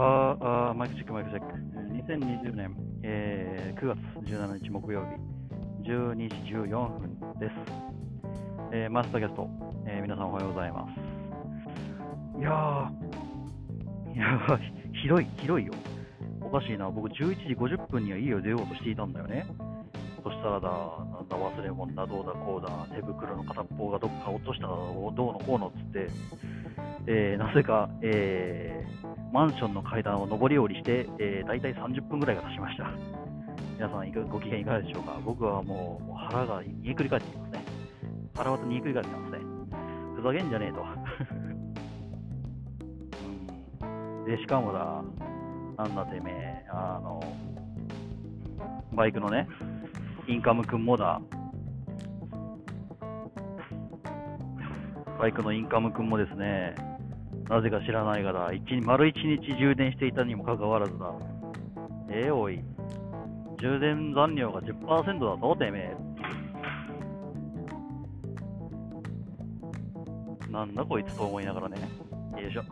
[0.00, 1.52] ああ、マイクチェック、マイクチェック。
[2.12, 3.98] 2020年、えー9月
[4.30, 7.52] 17日木曜日、12時14分です。
[8.72, 9.48] えーマスターキャスト、
[9.86, 12.38] えー皆さんおはようございます。
[12.38, 14.58] いやー、いやー
[15.02, 15.72] ひどい、ひどいよ。
[16.40, 19.46] おかしいな、僕11時50分には家を出ようとしていたんだよね。
[20.22, 26.08] そしたらだ、なんだ忘れ物だ、どうだこうだ、手袋の片っぽがどっか落としただろう、どうのこうのっつって、
[27.10, 28.88] えーなぜか、えー
[29.30, 32.90] マンションの階段を上り下りして、えー、大体30分ぐらいが経ちました。
[33.76, 35.20] 皆さんいか、ご機嫌いかがでしょうか？
[35.22, 37.62] 僕はもう腹が煮えくり返っていますね。
[38.34, 39.38] 腹渡煮えくり返ってますね。
[40.16, 40.82] ふざけんじゃねえと。
[44.26, 45.04] で、しかもだ、
[45.76, 47.20] なんだてめえ、あの、
[48.94, 49.46] バイクのね、
[50.26, 51.20] インカム君もだ、
[55.18, 56.74] バイクのインカム君もですね、
[57.48, 61.12] なぜか知らないがだ、一日丸一日充電していたにもかかわらずだ、
[62.10, 62.62] ええおい、
[63.58, 65.96] 充電残量が10%だぞ、てめえ。
[70.50, 71.76] なんだこいつと思いながらね、
[72.40, 72.62] よいしょ。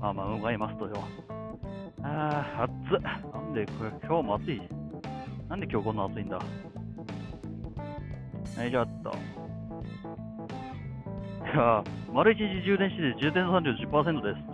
[0.00, 0.94] まあまあ、向かいますとよ。
[2.02, 3.00] ああ、暑っ。
[3.00, 4.60] なんで、これ今日も暑い？
[5.48, 6.36] なんで今日こんな暑いんだ？
[6.36, 6.44] は
[8.64, 9.12] い、ちょっと。
[11.46, 14.46] や、丸一日充電してて充電残量10%です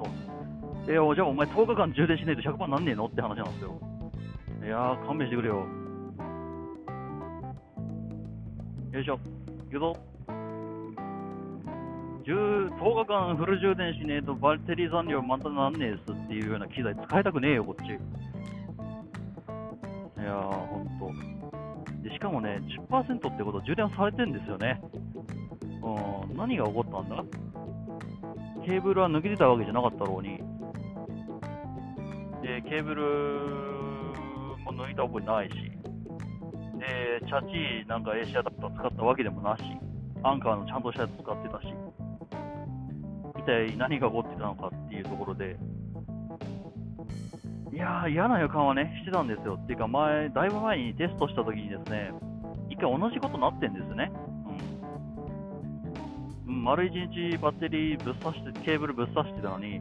[0.86, 0.90] と。
[0.90, 3.78] いや、じゃあお前10日間充電しないと100%なんねえのって話なんですよ。
[4.64, 5.66] いやー、勘弁してくれよ。
[8.92, 9.18] よいしょ。
[9.70, 10.10] 行くぞ。
[12.80, 17.88] 10日間フル充電しねえとバッテリー残量またなんねえっすっていうような機材使いたくねえよ、こっち。
[17.88, 17.92] い
[20.24, 21.10] やー、ほんと。
[22.02, 24.80] でしかもね、10%ってこと充電されてんですよね。
[25.82, 27.24] うん、何が起こったんだ？
[28.66, 30.38] ケーブルは抜けてたわけじゃなかったろうに。
[32.42, 33.02] で、ケーブル
[34.64, 35.54] も抜いた覚えないし。
[36.78, 37.40] で、チャ
[37.82, 39.62] チなんか AC アダプター使ったわけでもなし。
[40.22, 41.74] アンカーのちゃんとしたやつ使ってたし。
[43.38, 45.56] 一体何が起こってたのかっていうところで。
[47.72, 49.54] いやー、嫌な予感はね、してたんですよ。
[49.54, 52.12] っていうか、前、だいぶ前にテストした時にですね、
[52.68, 54.12] 一回同じことなってんですね。
[56.62, 59.80] 丸一日バッテリーぶっ刺して、ケーブルぶっ刺してたのに、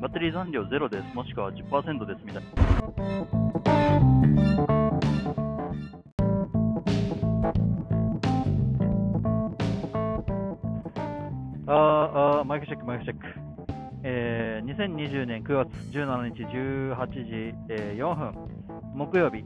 [0.00, 2.50] バッテリー残量ゼロです、もしくは10%ですみたいな。
[11.66, 13.26] あーあー、マイクチェック、マイクチェック。
[14.04, 18.34] えー、2020年9月17日18時、えー4分、
[18.94, 19.44] 木曜日、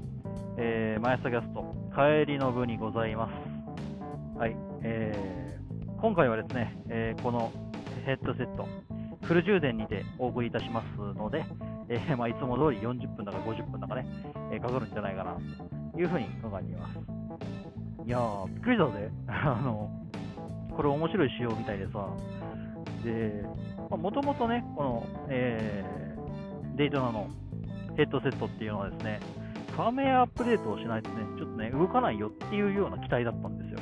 [0.59, 4.39] えー、マイスタキャスト、帰りの部にございます。
[4.39, 5.66] はい、えー、
[6.01, 7.53] 今回はですね、えーこの
[8.05, 8.69] ヘッドセット、
[9.23, 11.45] フル充電にてお送りいたしますので、
[11.89, 14.07] えーまあ、いつも通り40分だか50分だかね、
[14.53, 15.37] えーかかるんじゃないかな
[15.93, 16.99] というふうに考えています。
[18.07, 19.11] いやー、びっくりだぜ。
[19.27, 19.91] あの、
[20.77, 22.07] これ面白い仕様みたいでさ、
[23.03, 23.43] で、
[23.91, 26.07] もともとね、この、えー
[26.77, 27.31] デイトナの
[27.97, 29.19] ヘッドセットっていうのはですね、
[29.73, 33.79] ファームウェアアップデートをしないとね、ちょっとね、動かないよっていうような期待だったんですよ。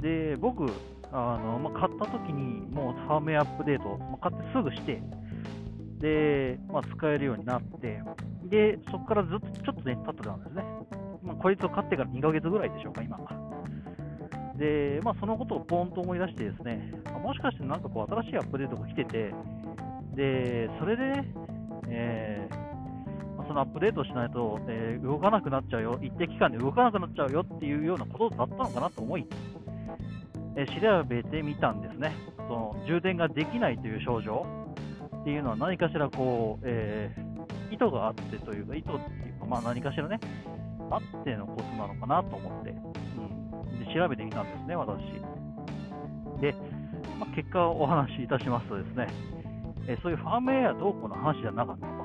[0.00, 0.70] で、僕、
[1.12, 5.02] あのまあ、買った時にもうファームウェアアップデート、まあ買ってすぐして、
[6.00, 8.00] で、まあ、使えるようになって、
[8.44, 10.64] で、そこからずっとちょっとね、経ってたんですね。
[11.22, 13.18] まあ、こいつを買ってから2ヶ月ぐらいでしょうか、今。
[14.56, 19.32] で、まあ、そのことをポンと思い出してですね、あもしかしてなんかこう新しいアップデートが来てて、
[20.14, 21.34] で、それでね、
[21.88, 22.70] えー
[23.36, 29.26] まそのアップデートしないと、えー動かなくなっちゃうよ、一定期間で動かなくなっちゃうよっていうようなことだったのかなと思い、
[30.56, 32.14] え調べてみたんですね。
[32.36, 34.46] その充電ができないという症状
[35.20, 37.30] っていうのは何かしらこう、えー
[37.70, 40.18] 意図があってというか、意図っていうか、まあ何かしらね、
[40.90, 45.00] あってのことなのかなと思って、うん、で調べてみたんですね、私。
[46.40, 46.54] で、
[47.18, 49.06] まあ、結果をお話しいたしますとですね、
[49.86, 51.92] えーそういうファームウェアどうこの話じゃなかったと。
[51.92, 52.00] うん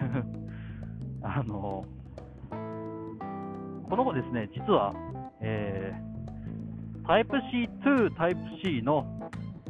[1.22, 1.84] あの
[3.90, 4.94] この子ですね、実は、
[5.40, 6.09] えー、
[7.10, 9.04] Type-C to Type-C の、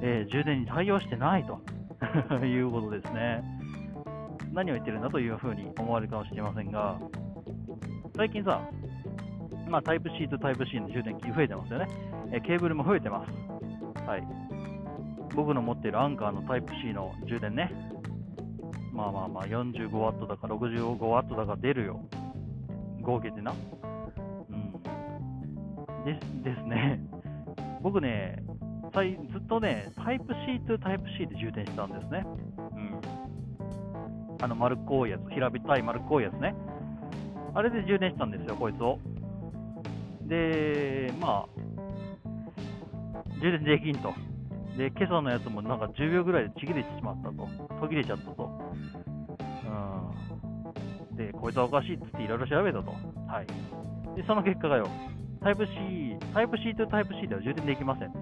[0.03, 1.59] えー充電に対応してないと
[2.45, 3.43] いうことですね。
[4.53, 6.99] 何を言ってるんだというふうに思われるかもしれませんが、
[8.15, 8.61] 最近さ、
[9.71, 11.87] まあ、Type-C と Type-C の充電器増えてますよね。
[12.31, 13.33] えケーブルも増えてます。
[14.07, 14.23] はい。
[15.35, 17.73] 僕の持っているアンカーの Type-C の充電ね。
[18.93, 22.01] まあまあまあ、45W だか 65W だか出るよ。
[23.01, 23.55] 合計でな。
[24.51, 26.05] うん。
[26.05, 27.01] ですですね。
[27.83, 28.43] 僕ね、
[28.93, 32.25] ずっとね、Type-C to Type-C で充電したんですね。
[32.57, 33.01] うん。
[34.43, 36.55] あの丸っこいやつ、平べったい丸っこいやつね。
[37.55, 38.99] あれで充電したんですよ、こいつを。
[40.23, 41.61] で、まあ、
[43.41, 44.13] 充電できんと。
[44.77, 47.49] で、今朝のやつもなんか10秒ぐらいでちぎれてしまったと。
[47.81, 48.51] 途切れちゃったと。
[51.11, 51.17] うん。
[51.17, 52.91] で、こいつはおかしいっつっていろいろ調べたと。
[53.27, 53.47] はい。
[54.17, 54.89] で、その結果がよ、
[55.43, 55.73] タイプ C、
[56.35, 58.13] タイプ C とタイプ C では充電できません。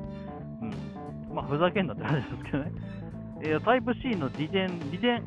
[0.63, 1.35] うん。
[1.35, 2.73] まあ、ふざけんなって話ですけどね。
[3.43, 5.23] えー、タイプ C の利点、利点、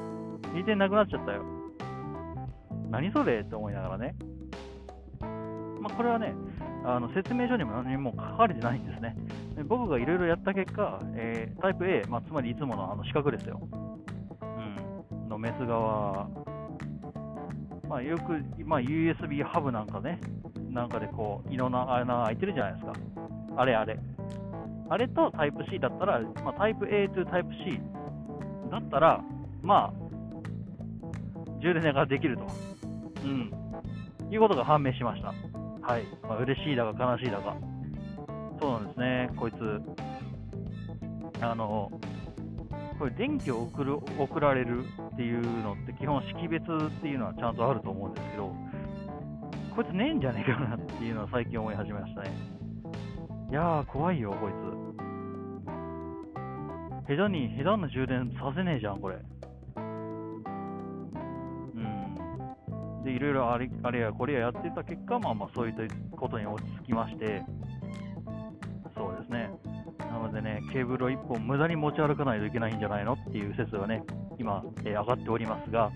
[0.54, 1.42] 利点なくなっちゃったよ。
[2.90, 4.14] 何それって思いながらね。
[5.80, 6.34] まあ、これはね、
[6.86, 9.14] あの説明書にも何も書かれてないんですね。
[9.66, 13.60] 僕がいろいろやった結果、えー、タイプ A、まあ、つまりいつものあの四角ですよ。
[14.42, 16.28] うん、のメス側、
[17.88, 20.18] まあ、よく、まあ、USB ハブなんかね、
[20.74, 22.92] なんかでこう、いろんな穴が開いてるじゃないですか。
[23.56, 23.96] あれあれ。
[24.90, 27.80] あれとタイプ C だったら、まあ、タイプ A とタイプ C
[28.70, 29.20] だったら、
[29.62, 29.92] まあ、
[31.62, 32.46] 充電ができると。
[33.24, 33.52] うん。
[34.30, 35.28] いうことが判明しました。
[35.28, 36.02] はい。
[36.22, 37.56] まあ、嬉しいだか悲しいだか。
[38.60, 39.80] そうなんですね、こいつ。
[41.40, 41.90] あの、
[42.98, 48.52] これ電気を送る送られるっていうのって基本識別っていうのはちゃんとあると思うんですけど、
[49.74, 52.30] こいつねえんじゃねえかなっていうのは最近思い始めましたね。
[53.50, 54.54] いやー、怖いよ、こいつ。
[57.08, 59.16] 下手に、下手な充電させねえじゃん、これ。
[59.76, 59.80] う
[61.80, 65.82] んで、いろいろあれあれやこれややってた結果、まあまあそういった
[66.16, 67.42] ことに落ち着きまして、
[68.96, 69.50] そうですね。
[69.98, 74.04] なのでね、ケーブルを1本無駄に持ち歩かないといけないんじゃないのっていう説がね、
[74.38, 75.90] 今、えー、上がっておりますが、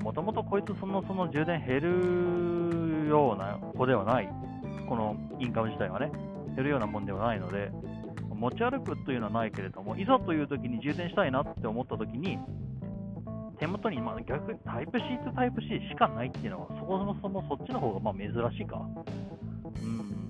[0.00, 2.81] もともとこいつそのその充電減る
[3.12, 4.28] ような子ではない、
[4.88, 6.10] このインカム自体はね、
[6.56, 7.70] 減るようなもんではないので、
[8.34, 12.38] 持ち歩くというのはないけれども、いざという時に充電したいなって思った時に、
[13.58, 18.80] 手元に、まあ、逆にタイプ C とタイプ C しかないっていうのは、そもそもそっちの方がまあ珍しいか。
[19.82, 20.22] うん。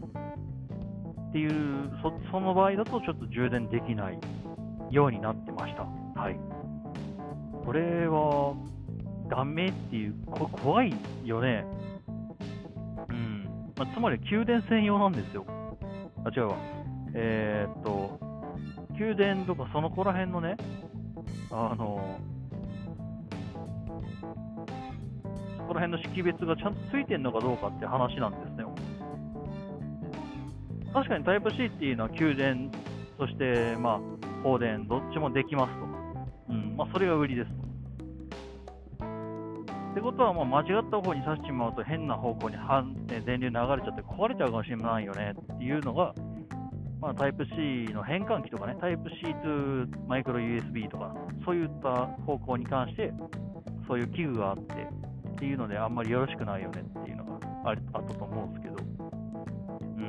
[1.31, 4.19] っていうそ、その場合だとちょっと充電できない
[4.91, 5.85] ようになってました。
[6.21, 6.39] はい。
[7.65, 8.55] これは、
[9.31, 10.95] ダメっていう、こ怖い
[11.25, 11.65] よね。
[13.83, 15.45] まあ、つまり、給電専用なんですよ。
[16.25, 16.57] あ、違うわ。
[17.15, 18.21] えー、っと、
[18.97, 20.57] 給電とかその子ら辺のね、
[21.51, 22.21] あの、
[25.67, 28.65] この辺の識別がちゃんとついてるのかどうかって話なんですね。
[30.93, 32.71] 確かにタイプ C っていうのは給電、
[33.19, 34.01] そしてまあ
[34.45, 35.85] 放電、どっちもできますと。
[36.51, 37.72] うんまあ、それが売りですと。
[39.93, 42.57] ってことは、間違った方に刺してしまうと変な方向に
[43.27, 46.15] 電流流れちゃって壊れちゃうかもしれないよねっていうのが、
[46.99, 49.49] まあ、タイプ C の変換器とかね、タイプ C と
[50.09, 53.13] マイクロ USB とか、そういった方向に関して、
[53.87, 60.03] そういう器具があって、っていうので、あんまりよろしくないよねっていうのがあったと思うんですけど、うー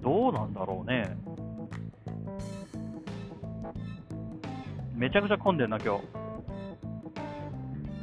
[0.00, 1.16] ん、どうなんだろうね。
[4.94, 6.04] めちゃくちゃ混んでるな、今日。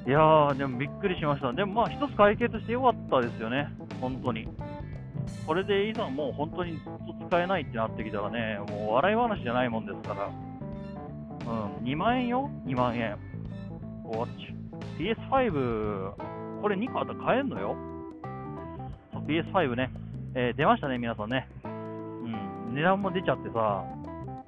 [0.07, 1.53] いやー、でもびっくりしました。
[1.53, 3.71] でもまあ、一つ解決してよかったですよね、
[4.01, 4.47] 本当に。
[5.45, 6.83] これでいざもう本当にずっ
[7.19, 10.29] と使えないってなってきたらね、もう笑い話じゃないもんですから。
[11.51, 13.17] うん、2万円よ、2万円。
[14.05, 14.53] ウォッチ。
[14.99, 16.13] PS5、
[16.61, 17.75] これ2個あったら買えんのよ。
[19.27, 19.91] PS5 ね、
[20.35, 21.47] えー、出ましたね、皆さんね。
[21.63, 23.85] うん、値段も出ちゃってさ、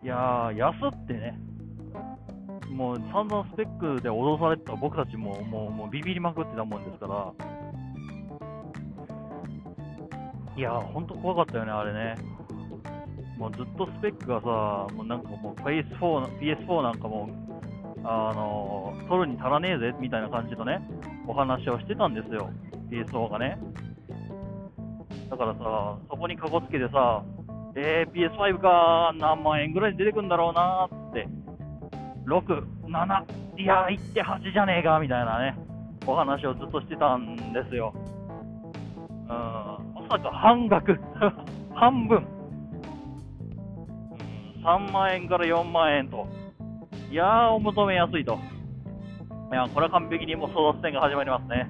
[0.03, 1.39] いやー、安ってね、
[2.73, 7.33] もう散々スペックで脅されてた僕たちももうもうビビりまくってたもんですから、
[10.57, 12.15] いやー、ほんと怖かったよね、あれね。
[13.37, 17.29] もうずっとスペックがさ、もうなんかもう PS4, PS4 なんかも
[18.03, 20.79] あの取るに足らねえぜみたいな感じのね、
[21.27, 22.49] お話をしてたんですよ、
[22.89, 23.57] PS4 がね。
[25.29, 27.23] だからさ、そこにかこつけてさ、
[27.75, 31.27] えー、PS5 か、何万円ぐらい出てくんだろうなーって、
[32.25, 35.57] 6、7、いや、1.8じゃねえかみたいなね、
[36.05, 37.93] お話をずっとしてたんですよ。
[37.95, 40.99] うん、まさか半額、
[41.73, 42.25] 半分、
[44.63, 46.25] 3万円から4万円と。
[47.11, 48.39] いやー、お求めやすいと。
[49.51, 51.69] いや、これは完璧にもう争奪戦が始まりますね。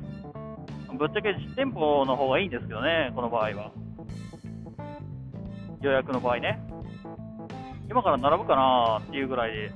[0.97, 3.71] ぶっちゃけ実店舗の方がいいんですけどね、この場合は。
[5.81, 6.59] 予約の場合ね。
[7.89, 9.71] 今から並ぶかなっていうぐらいで。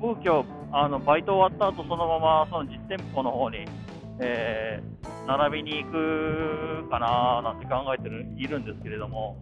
[0.00, 3.66] 僕今日、あの、バイト終わった後、そのまま、その実店舗の方に、
[4.18, 9.36] えー、並びに行くかななんて考えてる、いるんですけれども、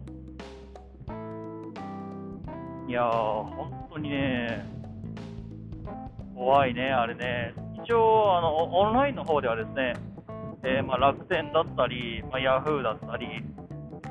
[2.89, 4.65] いやー、本当にね、
[6.35, 7.53] 怖いね、あれね。
[7.85, 9.93] 一応、あの、オンラインの方ではですね、
[10.63, 13.27] えー、まあ、楽天だったり、まあ、ヤフーだったり、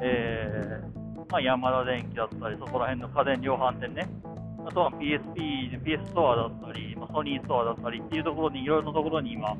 [0.00, 4.09] えー、まあ、ヤマダ電機だったり、そこら辺の家電量販店ね、
[4.69, 9.57] あとは PSP、PS ストアだったり、ま、ソニーストアだったりっていうところに、いろいろなところに今、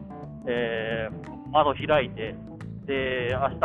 [0.47, 2.35] えー、窓開いて、
[2.85, 3.61] で、明日、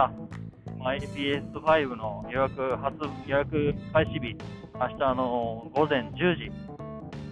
[0.80, 2.98] まあ、PS5 の予約発
[3.28, 4.38] 予約開始日、
[4.74, 6.52] 明日の午前10時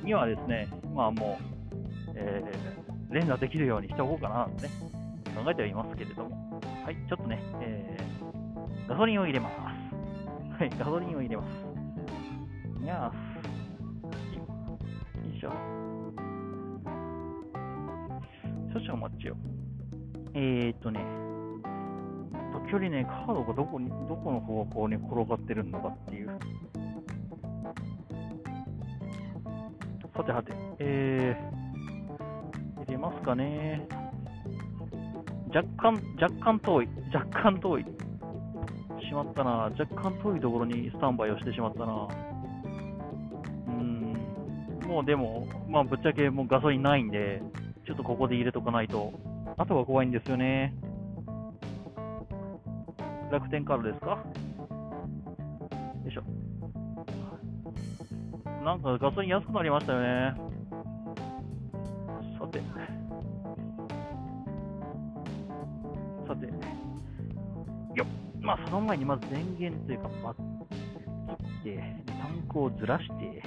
[0.04, 4.70] にはですね、まあもう、えー、連打できるようにしておこうかななんてね、
[5.34, 9.56] 考えてはいますけれども、はい、ちょっとね、えー、ガソリンを入れます。
[10.60, 11.72] はい、ガソリンを入れます。
[12.84, 13.31] いやー、
[18.74, 19.36] 少々お待ちを。
[20.34, 21.00] えーっとね、
[22.70, 26.30] 時折ね、カードがどこに、どこの方向に転がってるのかっていう。
[30.16, 33.88] さてはて、えー、入れますかね。
[35.54, 37.86] 若干、若干遠い、若干遠い。
[39.12, 39.52] しまったな。
[39.78, 42.08] 若干遠いところにスタンバイをしてしまったな。
[43.68, 44.14] うん、
[44.88, 47.42] もうでも、まあぶっちゃけもうガソリンないんで、
[47.92, 49.12] ちょっとここで入れとかないと、
[49.58, 50.74] 後が怖いんですよね。
[53.30, 54.12] 楽天カードですか？
[54.12, 54.24] よ
[56.08, 56.24] いしょ。
[58.64, 60.34] なんかガソリン安くなりましたよね。
[62.40, 62.62] さて。
[66.30, 66.46] さて。
[66.46, 68.08] よっ。
[68.40, 70.36] まあ、その前にまず電源というか、バッ
[71.64, 73.44] 切って、タンクをずらして、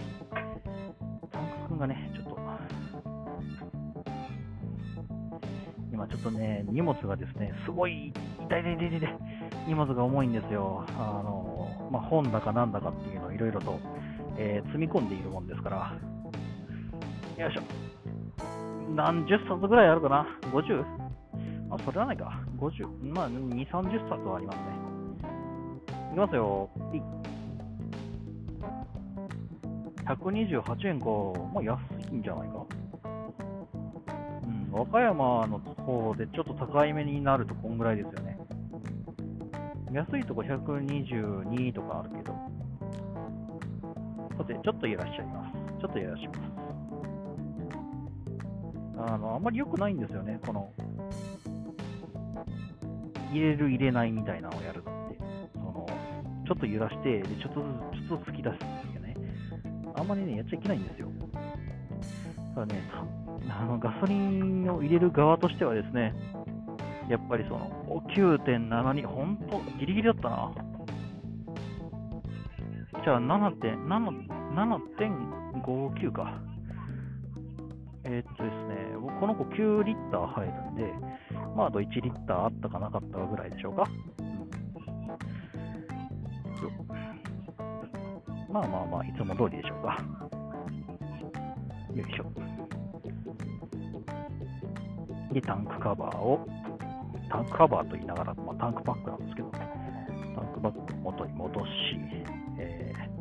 [6.25, 9.19] とね、荷物がですね、すごい、痛い痛い痛い痛い、
[9.69, 10.85] 荷物が重いんですよ。
[10.99, 13.79] あの、まあ、本だかなんだかっていうのをいろいろと、
[14.37, 15.93] えー積み込んでいるもんですから。
[17.37, 17.63] よいしょ。
[18.95, 20.85] 何十冊ぐらいあるかな ?50?
[21.71, 22.41] あ、それはないか。
[22.59, 23.15] 50。
[23.15, 24.63] まあ、2、30冊はありますね。
[26.11, 26.71] いきますよ。
[26.93, 27.01] い
[30.07, 31.07] 128円か。
[31.55, 31.79] まあ、安
[32.13, 32.84] いんじゃないか。
[34.75, 38.37] 和歌山の方でちょっと高いめになるとこんぐらいですよね。
[39.93, 42.35] 安いとこ122とかあるけど。
[44.37, 45.81] さて、ちょっと揺らしちゃいます。
[45.81, 46.41] ちょっと揺らします。
[49.13, 50.73] あの、あんまり良くないんですよね、この、
[53.31, 55.19] 入れる入れないみたいなのをやるのって。
[55.53, 55.87] その、
[56.49, 57.69] ちょっと揺らして、で、ちょっとず
[58.03, 59.15] つ、ちょっとずつ突き出すっていうね。
[59.95, 61.09] あんまりね、やっちゃいけないんですよ。
[62.57, 62.83] ただね、
[63.61, 66.13] あの、ガソリンを入れる側としてはですね、
[67.09, 67.71] やっぱりその、
[68.17, 70.51] 9.72、ほんと、ギリギリだったな。
[73.05, 76.41] じゃあ7.7.59か。
[78.07, 78.75] えーっとですね、
[79.19, 80.93] この子9リッター入るんで、
[81.57, 83.87] まああと1リッターあったかなかったかぐらいでしょうか。
[88.51, 89.99] まあまあまあ、いつも通りでしょうか。
[91.95, 92.27] よいしょ。
[95.35, 96.47] で、タンクカバーを、
[97.29, 101.67] タンクカバーと言いながら、まあ、タンクパックなんですけど、タンクバッグを元に戻し、
[102.59, 103.15] えー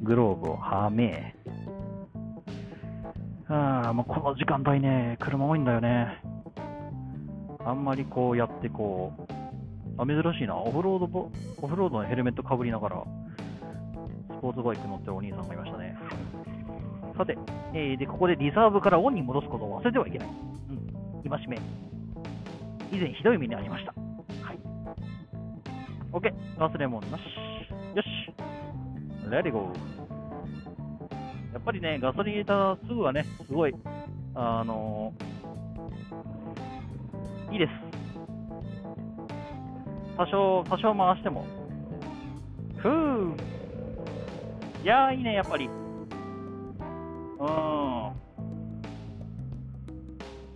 [0.00, 1.34] グローブをはめ、
[3.48, 6.22] あもうこの時間帯ね、車多いんだよね。
[7.64, 9.32] あんまりこうやってこう、
[10.00, 13.04] あ、珍しいな、オフロードボ、オフロードのヘルメットかぶりながら、
[14.38, 15.96] スポーツバイク乗ってるお兄さんがいましたね。
[17.16, 17.36] さて、
[17.74, 20.28] えーで、ここでリザーブからオンに戻すことを忘れてはいけない。
[20.28, 21.58] うん、戒め。
[22.90, 23.92] 以前ひどい目に遭いました。
[24.42, 24.58] はい。
[26.12, 27.22] OK、忘れ物なし。
[27.94, 28.06] よし。
[29.30, 29.98] レディゴー。
[31.52, 33.74] やっぱりね、ガソリン入れたすぐはね、すごい、
[34.34, 35.12] あの
[37.50, 37.70] いいです。
[40.16, 41.44] 多少、多少回しても。
[42.76, 43.34] ふう
[44.82, 45.66] いやー、いいね、やっぱり。
[45.66, 45.70] う
[47.44, 47.77] ん。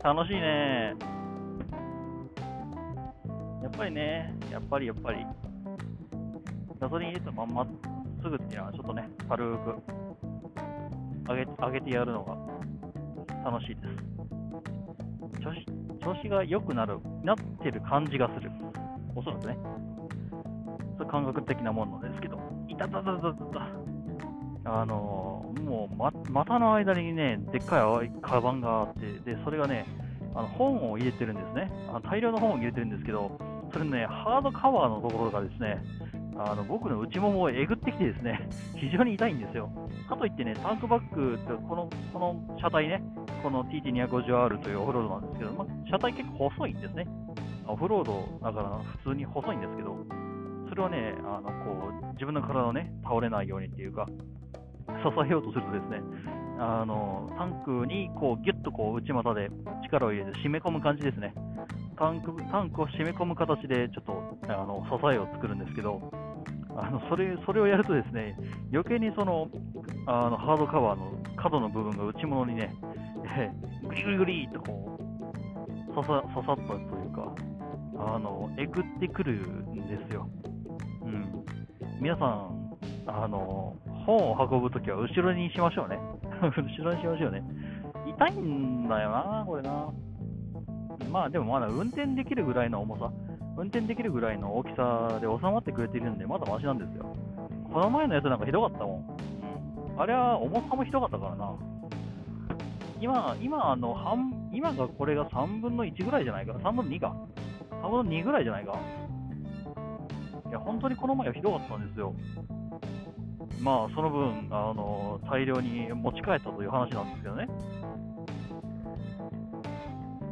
[0.03, 0.95] 楽しいね。
[3.63, 5.25] やっぱりね、やっぱりやっぱり。
[6.81, 7.65] ガソリン入れたまんま
[8.21, 9.77] すぐっていうのはちょっとね、軽く
[11.29, 12.35] 上げ上げてやるのが
[13.49, 13.83] 楽しいで
[15.37, 15.41] す。
[15.41, 15.65] 調子
[16.05, 18.51] 調子が良くなる、なってる感じがする。
[19.15, 19.57] おそらくね。
[20.99, 22.41] それ感覚的なものですけど。
[22.67, 23.45] いたたたたた
[24.65, 24.81] た。
[24.81, 25.22] あのー
[25.73, 29.87] もう、ま、股の間にね、でっかい青いカバンがあって、で、それがね、
[30.35, 31.73] あの本を入れてるんですね。
[31.89, 33.39] あの大量の本を入れてるんですけど、
[33.73, 35.83] それね、ハードカバーのところがですね、
[36.37, 39.71] あの僕の内ももをえぐってきてですね、 非常に痛いんですよ。
[40.11, 43.03] かといってね、タンクバッグってこのこの車体ね、
[43.43, 47.07] この TT250R というオフロードなんですけど、ま、車体結構細いんですね。
[47.67, 49.97] オフロードだから普通に細いんですけど、
[50.69, 54.07] それをね、あのこう自分の体をね、倒れないようにっていうか、
[55.01, 56.01] 支えようとするとですね、
[56.59, 59.51] あのタンクにこうギュッとこう内股で
[59.85, 61.35] 力を入れて締め込む感じですね。
[61.99, 66.11] タンクタンクを締め込む形でちょっとあの支えを作るんですけど、
[66.77, 68.37] あのそれそれをやるとですね、
[68.73, 69.49] 余計にその
[70.07, 72.75] あのハードカバーの角の部分が内物にね、
[73.89, 77.35] グリグリグリとこう刺さ刺さったというか、
[77.99, 80.29] あのえぐってくるんですよ。
[81.03, 81.45] うん、
[82.01, 82.63] 皆さん
[83.07, 85.99] あの本を運ぶときは後ろにしましょうね。
[86.43, 86.63] 後ろ
[86.95, 87.43] にしましょうね。
[88.07, 89.89] 痛いんだよな、これな。
[91.11, 93.11] まあでもまだ運転できるぐらいの重さ、
[93.57, 97.15] 運転できるぐらいの大きさで収まってくれてるんで、まだマシなんですよ。
[97.73, 99.17] この前のやつなんかひどかったもん。
[99.99, 101.55] あれは重さもひどかったからな。
[103.01, 107.15] 今、今あの半、今がこれが3分の1ぐらいじゃないか、3分の2か。
[107.83, 108.79] 3分の2ぐらいじゃないか。
[110.49, 112.15] いや、本当にこの前はひどかったんですよ。
[113.63, 117.47] まあ、その分、あの大量に持ち帰ったという話なんですけどね。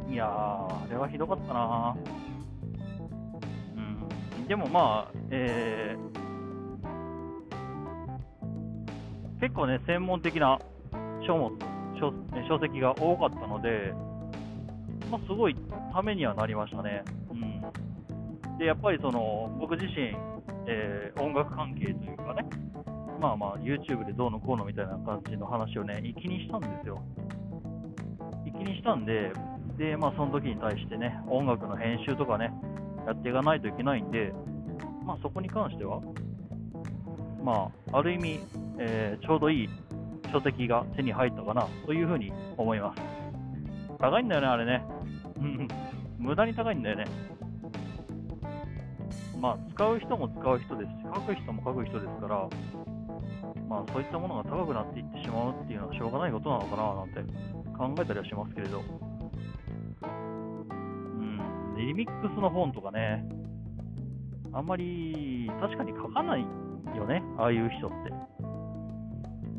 [0.09, 1.95] いやー、あれはひどかったな
[4.37, 4.47] うん。
[4.47, 10.59] でもまあ、えー、結構ね、専門的な
[11.25, 11.57] 書物
[11.97, 12.13] 書
[12.49, 13.93] 書籍が多かったので、
[15.09, 15.55] まあ、すごい
[15.93, 17.03] ためにはなりましたね。
[17.31, 18.57] うん。
[18.57, 20.13] で、やっぱりその、僕自身、
[20.67, 22.45] えー、音楽関係というかね、
[23.21, 26.99] まあまあ、YouTube でどうのこうのみたいな感じの話をね、気にしたんですよ。
[28.45, 29.31] 気にしたんで、
[29.77, 32.51] で、まあ、その時に対してね、音楽の編集とかね、
[33.05, 34.33] やっていかないといけないんで、
[35.05, 36.01] まあ、そこに関しては、
[37.43, 38.39] まあ、ある意味、
[38.79, 39.69] えー、ちょうどいい
[40.33, 43.01] 書籍が手に入ったかなというふうに思います。
[43.99, 44.83] 高いんだよね、あれね。
[46.17, 47.05] 無駄に高いんだよね。
[49.39, 52.47] まあ、使う人も使う人ですし、書く人も書く人ですから、
[53.71, 57.21] まあ、そういったものが高くなっていってしまうっていうのはしょうがないことなのかななんて
[57.71, 58.83] 考えたりはしますけれど、
[60.01, 60.73] う
[61.23, 63.23] ん、リミックスの本とかね、
[64.51, 66.41] あんまり確かに書かない
[66.97, 68.11] よね、ああいう人って。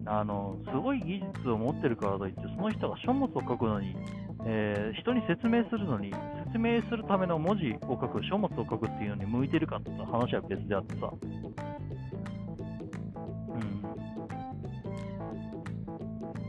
[0.05, 3.96] あのすごい技術を持ってるからといって、その人が書物を書くのに、
[4.44, 6.12] えー、人に説明するのに、
[6.48, 11.11] 説明するための文字を書く、書物を書くっていうのに向いてるかって話は別であってさ、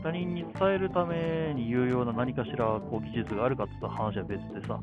[0.04, 4.78] 他人に伝えるために有用な何かしらこう技術があるかっていった話は別でさ、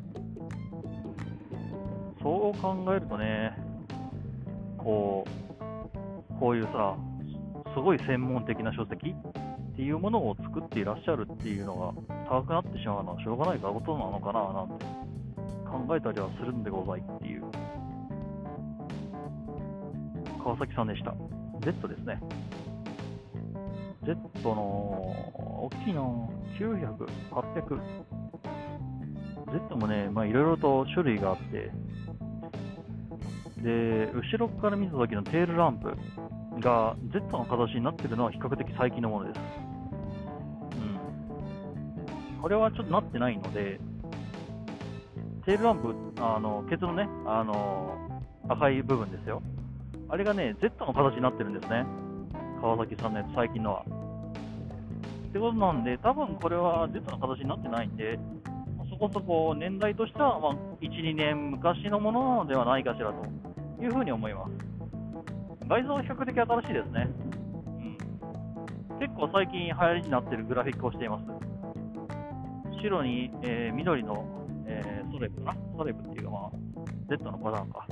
[2.20, 3.56] そう考えるとね、
[4.76, 6.96] こう、こういうさ、
[7.72, 14.84] すごい専門的な書籍っていうものを作っていらっしゃるっていうのが高くなってしまうのはしょうがないことなのかななんて
[15.64, 17.44] 考えたりはするんでございっていう。
[20.42, 21.14] 川崎さんでした。
[21.60, 22.18] Z ですね。
[24.04, 24.60] Z の、
[25.64, 26.00] 大きいな
[26.58, 27.80] 900、800。
[29.52, 31.70] Z もね、まあいろいろと種類があって、
[33.62, 35.96] で、後ろから見た時のテールランプ
[36.60, 39.40] が Z の形になってるのは比較的最近のものです。
[42.36, 42.42] うん。
[42.42, 43.78] これはちょっとなってないので、
[45.44, 49.42] テールランプ、あの、ケツのね、あの、赤い部分ですよ。
[50.08, 51.84] あれがね、Z の形になってるんですね。
[52.62, 53.80] 川崎さんのやつ、最近のは。
[53.80, 58.20] ってことなんで、多分これは Z の形になってないんで、
[58.88, 64.52] そこそこ年代としては、まあ、1、2年昔のものではないかしらというふうに思います。
[65.68, 67.08] 外装は比較的新しいですね。
[68.92, 71.24] うん、結構最近流行りになっているグラフィックをしています。
[72.80, 74.24] 白に、えー、緑の、
[74.66, 75.56] えー、ソレブかな？
[75.76, 76.50] ソレブっていうか、まあ、
[77.08, 77.86] Z のパターンか。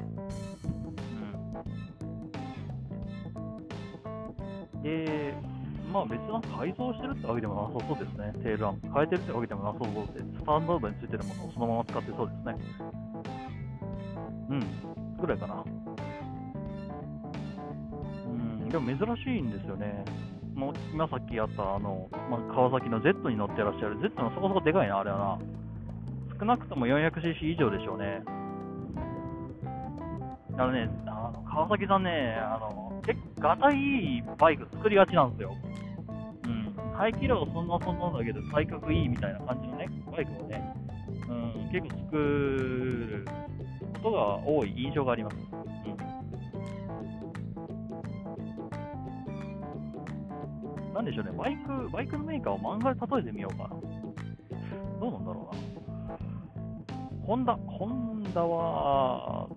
[4.82, 5.34] で、
[5.92, 8.32] まあ別に改造してるってわけでもなさそうですね。
[8.42, 8.88] テールランプ。
[8.92, 12.54] 変えてるってわけでもなさそうで、スタンダードについてるものをそのまま使ってそうですね。
[14.50, 14.60] うん。
[15.20, 15.64] ぐらいかな。
[18.26, 18.68] うん。
[18.68, 20.04] でも珍しいんですよね。
[20.54, 26.38] もう今さっきやったあの、まあ、川崎の Z に乗ってらっしゃる Z のそこそこでかいな、あれはな。
[26.38, 28.22] 少なくとも 400cc 以上でしょうね。
[30.58, 35.56] あのね、あの川崎さんね、あの結構がたいいバイク作りがちなんですよ。
[36.44, 36.74] うん。
[36.96, 40.74] 排気量そんなそんなんだけど、体格いいみたいな感じのね、バイクをね、
[41.28, 43.24] うん、結構作る
[44.02, 45.36] ことが多い印象があります。
[45.36, 45.38] う
[50.90, 50.94] ん。
[50.94, 53.70] なんでしょうね、バイク、バイクのメーカーを漫画で例えてみようかな。
[55.00, 55.60] どうなんだろうな。
[57.26, 59.48] ホンダ、ホンダは、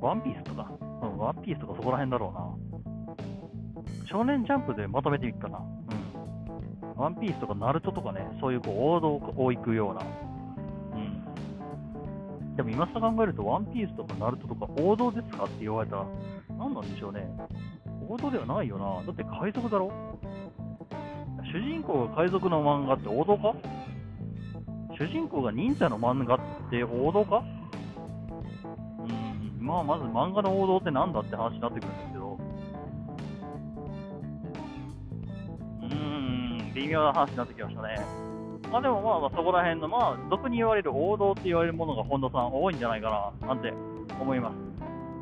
[0.00, 0.87] ワンピースとか。
[1.18, 4.04] ワンピースとかそこら辺だろうな。
[4.06, 5.58] 少年ジャンプでまとめていくかな。
[5.58, 6.94] うん。
[6.96, 10.02] ワンピースとかナルトとかね、そういうこう王道を行くような。
[10.96, 10.98] う
[12.52, 12.56] ん。
[12.56, 16.06] でも今さ考えると、ワンピースとかナルトとか王道ですかって言われたら、
[16.58, 17.28] 何なんでしょうね。
[18.08, 19.02] 王道ではないよな。
[19.06, 19.92] だって海賊だろ
[21.52, 23.54] 主人公が海賊の漫画って王道か？
[24.98, 27.44] 主人公が忍者の漫画って王道か、
[29.68, 32.38] まあ、まず漫画の王道って何だって話になってくるんですけど、
[35.82, 38.00] うーん、微妙な話になってきましたね。
[38.72, 43.70] まあでもまあ、まあ、そこら辺の、まあ、俗に言われる王道って言われるものが本田さん多いんじゃないかな、なんて
[44.18, 44.54] 思います。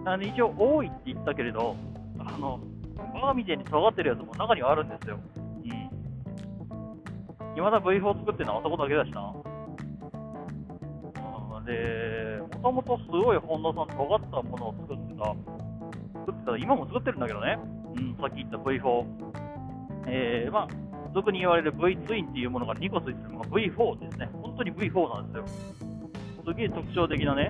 [0.05, 1.75] なので一応多いって言ったけれど、
[2.21, 2.61] あの、
[2.97, 5.19] バーみたいに尖ってるやつも中にはあるんですよ。
[5.37, 5.71] うん。
[7.57, 9.35] 未だ V4 作ってるのはあそこだけだしな。
[11.67, 15.25] で、もともとすごい本田さん、尖ったものを作ってた、
[16.21, 17.59] 作ってた、今も作ってるんだけどね、
[17.97, 19.05] うん、さっき言った V4、
[20.07, 20.69] えー、まあ、
[21.13, 25.45] 俗に言われる V ツインっていうものが2個ついてるのが V4 ですね、本当に V4 なんですよ。
[26.47, 27.49] すげえ特徴的なね、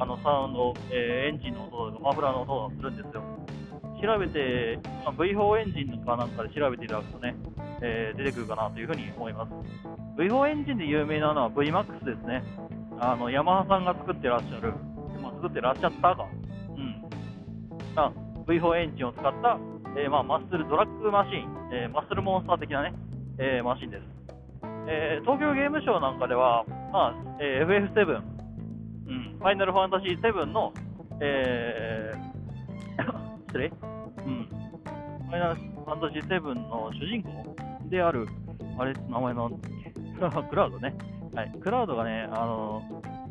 [0.00, 3.22] あのサウンド、えー、エンジンの音とかマフラーの音がするんですよ。
[4.02, 7.36] 調べて、まあ、V4 エンジンかなんかで調べていただくとね、
[7.80, 9.52] えー、出てくるかなというふうに思います。
[10.18, 12.42] V4 エンジンで有名なのは VMAX ですね。
[13.00, 14.72] あの、ヤマハさんが作ってらっしゃる、
[15.20, 16.28] まあ、作ってらっしゃったか、
[16.76, 18.44] うん。
[18.46, 19.58] V4 エンジンを使った、
[19.96, 22.94] えー、まあ、マッスルドラッグマシン、えー、マッスルモンスター的なね、
[23.38, 24.24] えー、マシンです。
[24.86, 28.20] え東京ゲームショウなんかでは、まあ、え FF7、
[29.06, 30.72] うん、ファイナルファンタジー7の、
[31.20, 32.12] え、
[33.48, 33.68] 失礼。
[33.68, 34.48] うん、
[35.26, 37.56] ファイナルファンタジー7の主人公
[37.88, 38.26] である、
[38.78, 39.60] あれ、名前なんだっ
[40.42, 40.94] け、 クラウドね。
[41.34, 42.82] はい、クラウドがね、あの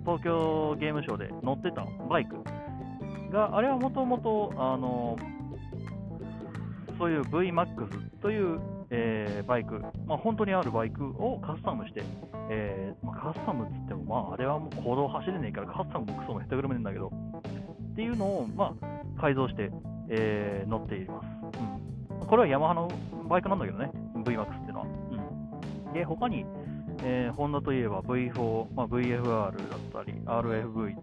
[0.06, 2.36] 東京ゲームショウで乗ってたバイク。
[3.34, 5.18] が、あれはもともと、あの
[6.98, 8.62] そういう VMAX という、
[8.92, 12.04] えー、バイク、まあ、本当にあるバイクをカスタムして、
[12.50, 17.12] えーまあ、カスタムっつっても、まあ、あれはもう行動走れねえからカスタムもクソもへったくれもねえんだけど、
[17.92, 19.72] っていうのを、まあ、改造して、
[20.10, 21.26] えー、乗っています、
[22.22, 22.28] うん。
[22.28, 22.88] これはヤマハの
[23.28, 24.86] バイクなんだけどね、VMAX っていうのは。
[25.88, 26.46] うん、で、他に、
[27.06, 29.56] えー、ホンダといえば V4、まあ、VFR だっ
[29.92, 30.96] たり、RFV、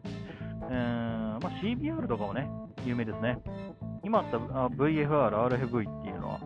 [0.71, 2.51] えーまあ、CBR とかもね、
[2.87, 3.39] 有名ですね。
[4.03, 6.41] 今あった VFR、RFV っていうのは、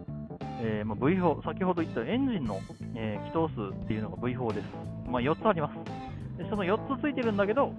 [0.61, 2.61] えーまあ、V4、先ほど言ったエンジンの、
[2.97, 4.67] えー、気筒数っていうのが V4 です。
[5.09, 5.75] まあ、4つあります。
[6.37, 7.73] でその4つついてるんだけど、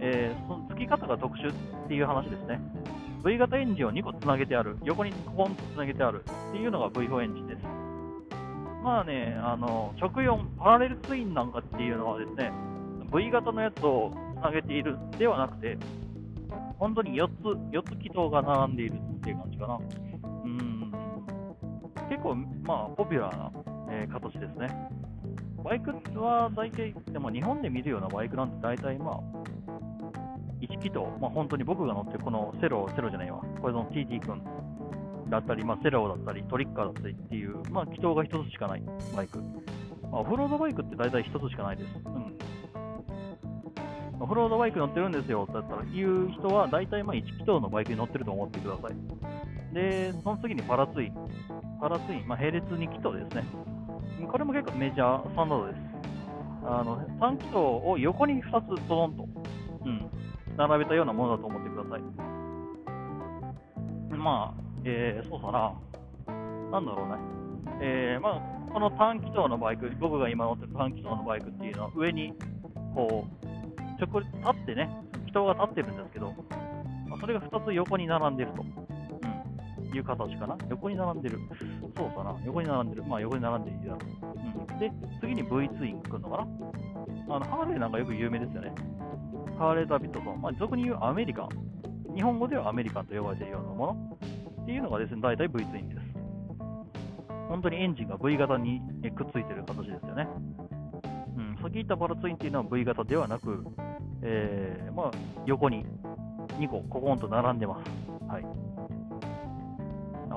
[0.00, 2.60] えー、その付き方が特殊っていう話ですね。
[3.24, 7.77] V 型エンジンを2個つなげてある、横にポンとつなげてあるっていうのが V4 エンジンです。
[8.88, 12.50] まあね、あの直4、パラレルツインなんかっていうのはですね、
[13.14, 15.76] V 型のやつをつなげているではなくて、
[16.78, 19.78] 本当に4つ、4つ軌道が並んでいるっていう感じかな。
[20.42, 20.92] うん、
[22.08, 23.52] 結構、まあ、ポピュラーな、
[23.90, 24.68] えー、形ですね。
[25.62, 29.20] バイクは大体、でも日本で見るようなバイクなんて大体まあ、
[30.62, 34.42] 1気筒、まあ本当に僕が乗ってるこのセロ、セロじゃないわ、これの TT 君
[35.30, 38.82] だったり、まあ、セラオだったり、トリッカーだったりっていう、まあ、気筒が1つしかない
[39.14, 39.38] バイク。
[39.38, 41.88] まあ、オフロードバイクって大体1つしかないです。
[42.04, 42.38] うん。
[44.20, 49.74] オフロードバイク乗ってるんですよって言ったら、言う人は大体まあ1気筒のバイクに乗ってると思ってください。
[49.74, 51.12] で、その次にパラツイ。
[51.80, 53.44] パラツイ、まあ、並列2気筒ですね。
[54.26, 55.78] これも結構メジャースタンダードです。
[56.64, 59.28] あの、3気筒を横に2つドドンと、
[59.84, 60.10] うん、
[60.56, 62.02] 並べたようなものだと思ってください。
[64.18, 65.74] まあ、えー、そうだな、
[66.70, 67.16] なんだろうね、
[67.82, 72.32] えー、まあ、この短気筒のバイク、僕が今乗ってる短気筒のバイクっていうのは、上に、
[72.94, 74.88] こう、ちょこ立ってね、
[75.26, 76.32] 気筒が立ってるんですけど、
[77.06, 80.56] まあ、それが2つ横に並んでると、うん、いう形かな。
[80.70, 81.38] 横に並んでる。
[81.96, 82.36] そうかな。
[82.44, 83.04] 横に並んでる。
[83.04, 84.72] まあ、横に並んでいいだろう。
[84.72, 84.78] うん。
[84.78, 86.46] で、次に V ツイン来るのかな。
[87.36, 88.72] あの、ハーレーなんかよく有名ですよね。
[89.58, 90.40] ハーレー・ダビッドソン。
[90.40, 91.48] まあ、俗に言うアメリカン。
[92.14, 94.18] 日本語ではアメリカンと呼ばれているようなもの。
[94.68, 96.00] っていうのがですね、大体 V ツインです。
[97.48, 98.82] 本当にエンジンが V 型に
[99.16, 100.28] くっついてる形ですよね。
[101.38, 103.64] うん、先言ったパラツインっていうのは V 型ではなく、
[104.20, 105.10] えー、まあ、
[105.46, 105.86] 横に
[106.60, 107.90] 2個、ココンと並んでます。
[108.30, 108.44] はい。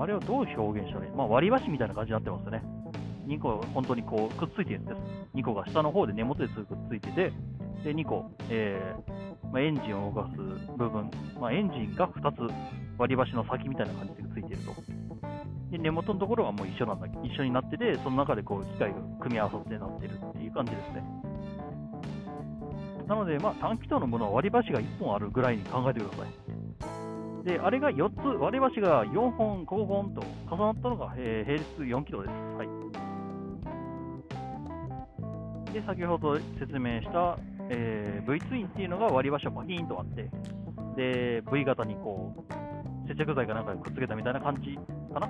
[0.02, 1.12] あれをどう表現したらいい？
[1.12, 2.64] まあ、割り箸みたいな感じになってますよね。
[3.28, 4.98] 2個、本当にこう、くっついてるんです。
[5.36, 7.34] 2個が下の方で根元でくっついてて、
[7.84, 9.11] で、2個、えー、
[9.52, 10.38] まあ、エンジンを動かす
[10.78, 12.54] 部分、まあ、エンジンが2つ
[12.98, 14.76] 割り箸の先みたいな感じでついていると。
[15.72, 21.04] で根元のところはもう一緒なんだ一緒になってて、その中でこう機械が組み合わさってなってるっていう感じですね。
[23.08, 26.30] なので、まあ、短気筒のものは割り箸が1本あるぐらいに考えてください。
[27.44, 32.32] で、あれが4つ、割り箸が4本、5本と重なったのが、えー、並列4キロです。
[32.58, 32.64] は
[35.70, 35.74] い。
[35.74, 37.38] で、先ほど説明した、
[37.74, 40.30] えー、V ツインっていうのが割り箸をパキーンと割って、
[40.98, 44.78] で、V 型にこう、接着剤かなんかでくっつけたみたいな感じ
[45.14, 45.30] かな。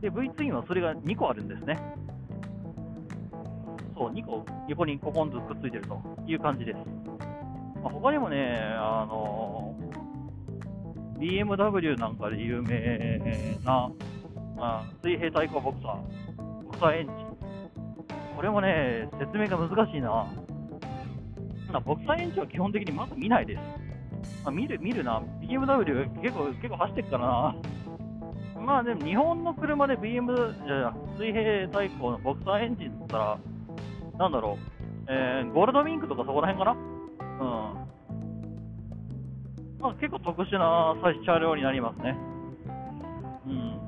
[0.00, 1.76] で、V ツインはそれが2個あるんですね。
[3.96, 6.78] そう、2個横にココンとくっついてるという感じです。
[7.82, 9.74] まあ、他にもね、あの
[11.18, 13.20] BMW なんかで有名
[13.64, 13.90] な、
[14.56, 17.30] まあ、水平対向ボクサー、ボクサーエンジン。
[18.36, 20.26] これもね、説明が難しいな。
[21.72, 23.60] なボクサーエンジンは基本的にまず見ないです。
[24.44, 25.22] まあ、見る、見るな。
[25.40, 27.54] BMW 結構、結構走ってるからな。
[28.60, 30.26] まあでも日本の車で BM、
[31.16, 33.38] 水平対向のボクサーエンジンだったら、
[34.18, 36.78] なんだろう、えー、ゴールドウィンクとかそこら辺かな
[37.40, 37.44] う
[37.76, 37.90] ん。
[39.80, 42.16] まあ、結構特殊な車両になりますね。
[43.46, 43.80] うん。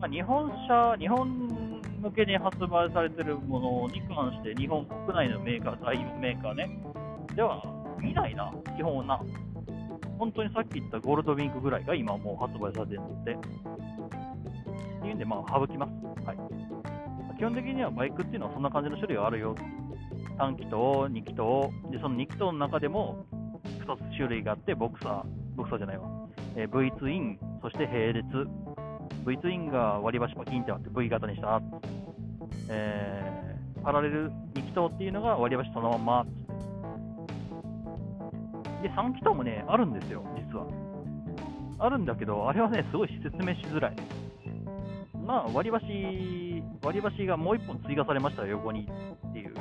[0.00, 1.69] まあ、日本車、日本
[2.00, 6.82] 向けに発売されているものに関して、日本国内のメーカー、代表メーカーね、
[7.36, 7.62] では
[8.00, 9.20] 見ないな、基本はな。
[10.18, 13.36] 本当にさっき言ったゴールドウィンクぐらいが今もう発売されてるので、っ
[15.02, 15.92] ていうんで、まあ、省きます。
[16.26, 16.36] はい。
[17.38, 19.54] 基本的にはバイクっていうのはそんな感じの種類があるよ。
[20.38, 23.26] 3気筒、2気筒、でその2気筒の中でも
[23.86, 26.08] 2つ種類があって、ボクサー、ボクサーじゃないわ、
[26.56, 28.26] えー、V ツイン、そして並列。
[29.26, 31.60] V ツインが割り箸パキンってあって V 型にした。
[32.68, 36.26] えー、パラレル2気筒っていうのが割り箸そのまんま。
[38.82, 40.66] で、3気筒もね、あるんですよ、実は。
[41.78, 43.96] あるんだけど、あれはね、すごい説明しづらい。
[45.26, 48.88] まあ、割り箸、割り箸がもう1本追加されましたよ、横に
[49.28, 49.54] っていう。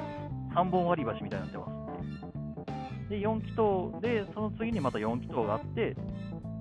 [0.56, 5.96] 3本割り箸みたいになってますで、4気筒で、その次にまた4気筒があって、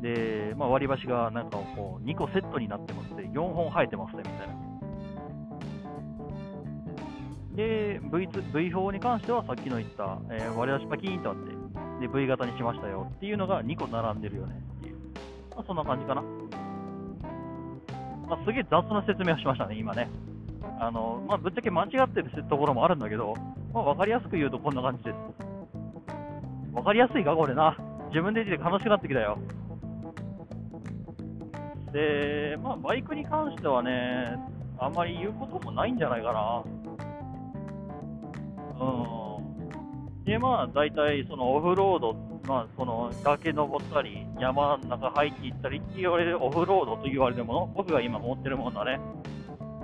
[0.01, 4.55] で、まあ、割り箸がなんかこう2個セットになってますね、4本生えてますね、みたいな。
[7.57, 14.97] で、V, v 4に関してはさっきの言った、えー、割り箸パキーンとあって、で、V 型にしましたよっていうのが2個並んでるよねっていう。
[15.57, 16.23] まあ、そんな感じかな。
[18.29, 20.09] まあ、すげえ雑な説明をしましたね、今ね。
[20.81, 23.35] あのまあ、ぶっちゃけ間違ってるところもあるんだけど、
[23.73, 25.17] まあ、分かりやすく言うとこんな感じです。
[26.73, 27.77] 分かりやすいか、これな。
[28.11, 29.39] 自分で言って楽しくなってきたよ。
[31.93, 34.37] で、まあ、バイクに関してはね、
[34.79, 36.63] あんまり言うこともないんじゃないかな。
[38.81, 40.25] うん。
[40.25, 48.99] で、まあ、大体、そのオフロードまあ、その崖登ったり、山の中入っていったりって言われるオフロードと言われるもの、僕が今持ってるものだね。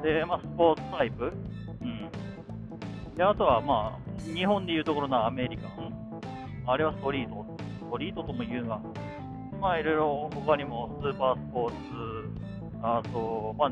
[0.02, 1.30] で、まあ、スポーツタイプ。
[1.82, 2.10] うん。
[3.16, 5.92] で、あとは、まあ、日本でいうところのアメリカン。
[6.66, 7.44] あれはストリート。
[7.80, 8.80] ストリートとも言うが、
[9.64, 11.76] まあ、いろいろ他にもスーパースポーツ、
[12.82, 13.70] あと、まあ、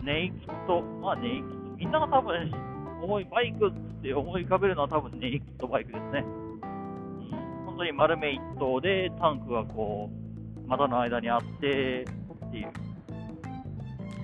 [0.00, 1.76] ネイキッド、まあ、ネイキッド。
[1.76, 2.52] みんなが多分、
[3.02, 6.24] 重いバイクって思い浮かべるのは多分ネイキッドバイクですね。
[7.66, 12.70] 本当に丸め一頭でタンクがこう、股の間にあってっていう。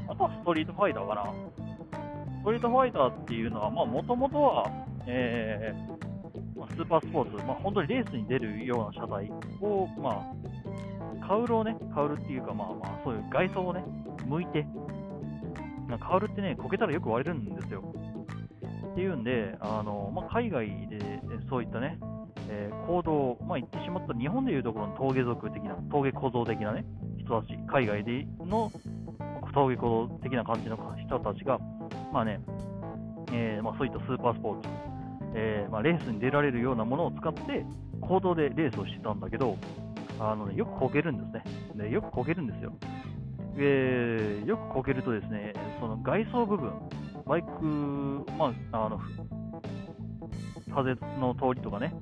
[0.09, 1.25] あとはストリートファイターかな。
[1.25, 4.71] ストリートファイターっていうのは、まあ、もともとは、
[5.09, 9.29] えー、スーパースポーツ、まあ、本当にレースに出るような車体
[9.61, 10.48] を、まあ、
[11.29, 13.85] カウルをね、カウルっていうか、まあまあ、そういう外装をね、
[14.27, 14.67] 向いて、
[15.87, 17.95] なカウルってね、こけたらよく割れるんですよ。
[18.93, 20.99] っていうんで、あのまあ、海外で
[21.51, 21.99] そういったね、
[22.49, 26.87] えー、行動、まあ、言ってしまった日本でいうところの峠族的な、峠小僧的なね、
[27.19, 28.73] 人たち、海外での
[29.53, 31.59] 峠小僧的な感じの人たちが、
[32.11, 32.41] まあね、
[33.33, 34.69] えー、まあ、そういったスーパースポーツ、
[35.35, 37.67] えー、ま、レースに出られるようなものを使って、
[38.01, 39.57] 行動でレースをしてたんだけど、
[40.21, 41.85] あのね、よくこけるんですね。
[41.85, 42.73] でよくこけるんですよ。
[43.57, 46.73] えー、よくこけるとですね、その外装部分、
[47.27, 47.47] バイク、
[48.39, 49.01] まあ、あの
[50.75, 51.93] 風の通りとかね、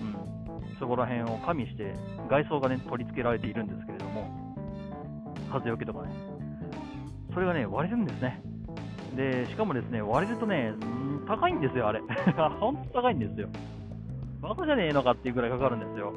[0.00, 1.94] うんそこら辺を加味して、
[2.28, 4.54] 外装がね、取り付けられているんですけれども、
[5.50, 6.14] 風よけとかね、
[7.34, 8.42] それがね、割れるんですね。
[9.16, 10.72] で、しかもですね、割れるとね、
[11.26, 12.00] 高いんですよ、あれ。
[12.60, 13.48] ほんと高いんですよ。
[14.40, 16.12] バカじゃねえのかっていうぐらいかかるんですよ。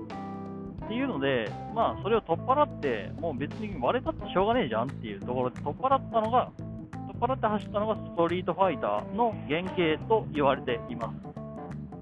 [0.85, 11.15] っていうので、まあ、それを取っ払って、もう別に割れたってしょうがねえじゃんっていうところで取っ払ったのが、取っ払って走ったのがストリートファイターの原型と言われています。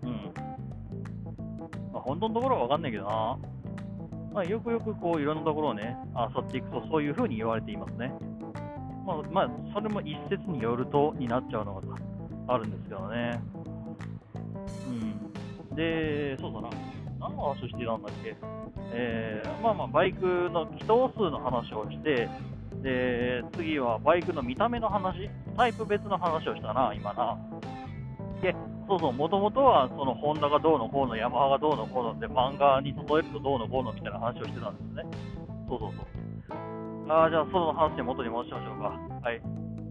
[0.04, 0.34] うん。
[1.93, 3.38] まあ本当のところは分かんないけどな。
[4.34, 8.12] まあ、よくよくこういろんなところをね、あさっていくとそういうふうに言われていますね。
[9.06, 11.82] まあ、まあ、それも一説によるとになっちゃうのが
[12.48, 13.39] あるんですけどね。
[14.88, 15.76] うん。
[15.76, 16.69] で、そうだな。
[17.24, 18.36] 何の話をしてたんだっけ
[18.96, 22.28] えー、まあまあ、バイクの気筒数の話をして、
[22.84, 27.38] で、次はバイクの見た目の話、タイプ別の話をしたな、今な。
[28.42, 28.54] で、
[28.88, 35.04] そうそう、もともとは、その、ホンダがどうのこうの、ヤマハがどうのこうのって、漫画に例えるとどうのこうのみたいな話をしてたんですね。
[35.70, 37.12] そうそうそう。
[37.12, 38.90] ああじゃあ、その話元に戻しましょうか。
[39.24, 39.42] はい。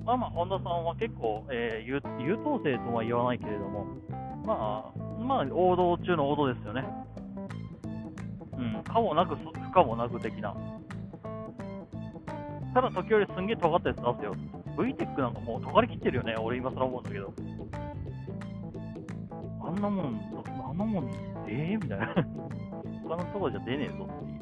[0.04, 3.86] まあまあ、本田さんは結構、えー、優優等生とは言わないけれども、
[4.44, 6.84] まあ、まあ、王道中の王道ですよね。
[8.62, 10.54] うん、かもなく、不可もなく的な。
[12.74, 14.34] ただ、時折すんげえ尖ったやつ出すよ。
[14.76, 17.32] VTEC なんかもう尖りきってるよね、俺今更思うんだけど。
[19.64, 20.20] あんなもん、
[20.70, 21.04] あんなもん、
[21.46, 21.76] ええ？
[21.76, 22.14] ー、みたいな。
[23.08, 24.40] 他のとこじゃ出ねえぞっていう。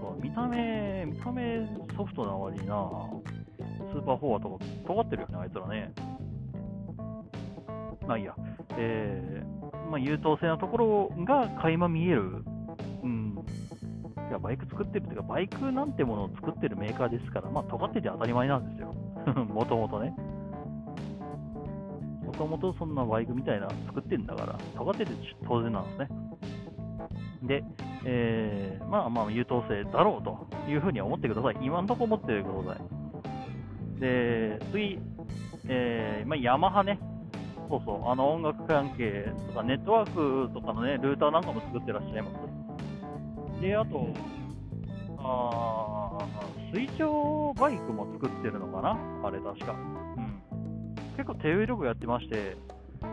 [0.00, 2.74] そう見た目、見た目ソフトな割にな、
[3.90, 5.92] スーパーフォアとか尖ってるよね、あいつらね。
[8.06, 8.34] まあいいや。
[8.76, 12.44] えー、まあ優等生なところが垣間見える。
[14.34, 14.38] うん。
[14.38, 18.92] いや、バイク作ってるっていうか、バイクなんてものを作ってるメーカーですから、まあ尖ってて当たり前なんですよ。
[19.46, 20.14] もともとね。
[22.24, 25.12] もともとそんなバイクみたいな作ってるんだから、尖ってて
[25.46, 26.08] 当然なんですね。
[27.42, 27.64] で、
[28.04, 31.56] えー、まあまあ優等生だろうというふうに思ってください。
[31.62, 34.00] 今んところ思ってください。
[34.00, 34.98] で、次、
[35.68, 36.98] えー、まあ、ヤマハね。
[37.68, 42.63] そうそう、あの音楽関係とかネットワークとかのね、ルーターなんかも作ってらっしゃいます。
[43.60, 44.08] で、あと、
[45.18, 46.26] あ
[46.72, 48.98] 水上バイクも作ってるのかな？
[49.24, 49.72] あれ確か。
[49.72, 49.76] う
[50.20, 50.42] ん。
[51.16, 52.56] 結構手売り力やってまして、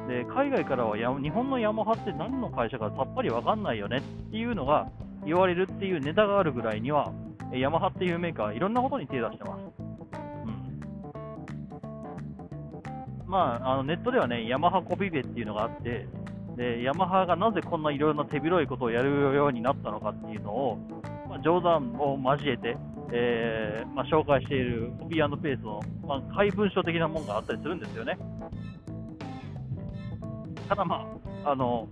[0.07, 4.89] で海外からはや日本のヤマハって何の会社かさっぱり分かんないよねっていうのが
[5.25, 7.13] 言われるっていうネタがあるぐらいには、
[7.53, 9.61] ヤマハっていうメーカー、いろんなことに手出してます。
[13.25, 16.07] うん、まあ、あのネットではね、ヤマハコピペっていうのがあって、
[16.61, 20.77] でヤマハがなぜこんないろんな手広いことをやるようになったのかっていうのを、
[21.27, 22.77] まあ、冗談を交えて、
[23.11, 28.15] えーまあ、紹介しているコピーペースの、まあ、怪文書的なものがあったりするんですよね。
[30.69, 31.03] ただま
[31.43, 31.87] あ、あの、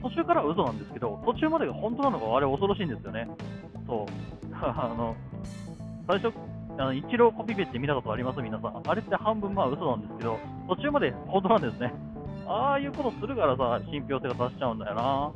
[0.00, 3.28] 途中からは嘘なんですけど、途中までが本当なのか、あれ恐ろしいんですよね。
[3.84, 4.06] そう。
[4.54, 5.16] あの、
[6.06, 6.32] 最初、
[6.78, 8.40] あの、一郎コピペって見たことあります？
[8.40, 8.80] 皆さん。
[8.86, 11.92] あれって半分まあ嘘なんですけど、途中まで本当なんですね。
[12.48, 15.32] ああいうことするからさ、信憑性が達しちゃうんだよな。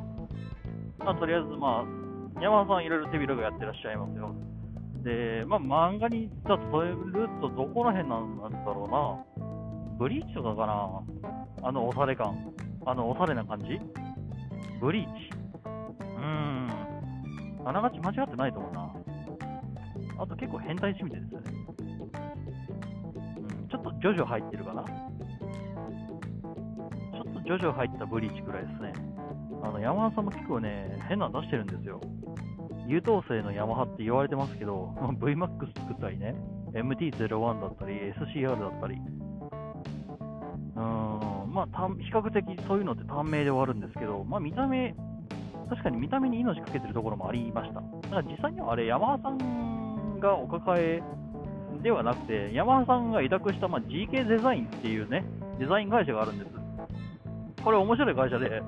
[1.05, 4.35] まあ、とりあえず、まあ、山田さんいろいろ手広くやってらっしゃいますよ。
[5.05, 9.47] で、まあ、漫画に、じゃ例えるとどこら辺なんだろうな。
[9.99, 11.03] ブリーチとかかな
[11.69, 12.53] あのおしゃれ感。
[12.87, 13.79] あのおしゃれな感じ？
[14.81, 15.11] ブリーチ。
[15.65, 16.69] うーん。
[17.65, 18.91] あながち間違ってないと思うな。
[20.19, 21.41] あと結構変態趣味ですね。
[23.37, 24.85] うん、ちょっとジョジョ入ってるかな
[27.45, 28.93] ジョジョ入ったブリーチくらいですね。
[29.63, 32.01] あの、ヤマハさんも結構ね、変なの出してるんですよ。
[32.87, 36.35] 優等生のヤマハって言われてますけど、 VMAX 作ったりね、
[36.73, 38.97] MT-01 だったり、SCR だったり、
[40.77, 44.95] うんまあ、比較的そういうのって短命で終わるんですけど、まあ、見た目、
[45.69, 47.81] 確かに見た目に命かけてるところもありました。
[47.81, 51.03] だから実際にはあれ、ヤマハさんがお抱え
[51.83, 55.25] ではなくて、ヤマハさんが委託した、まあ、GK デザインっていうね、
[55.59, 56.62] デザイン会社があるんです。
[57.63, 58.63] これ面白い会社で、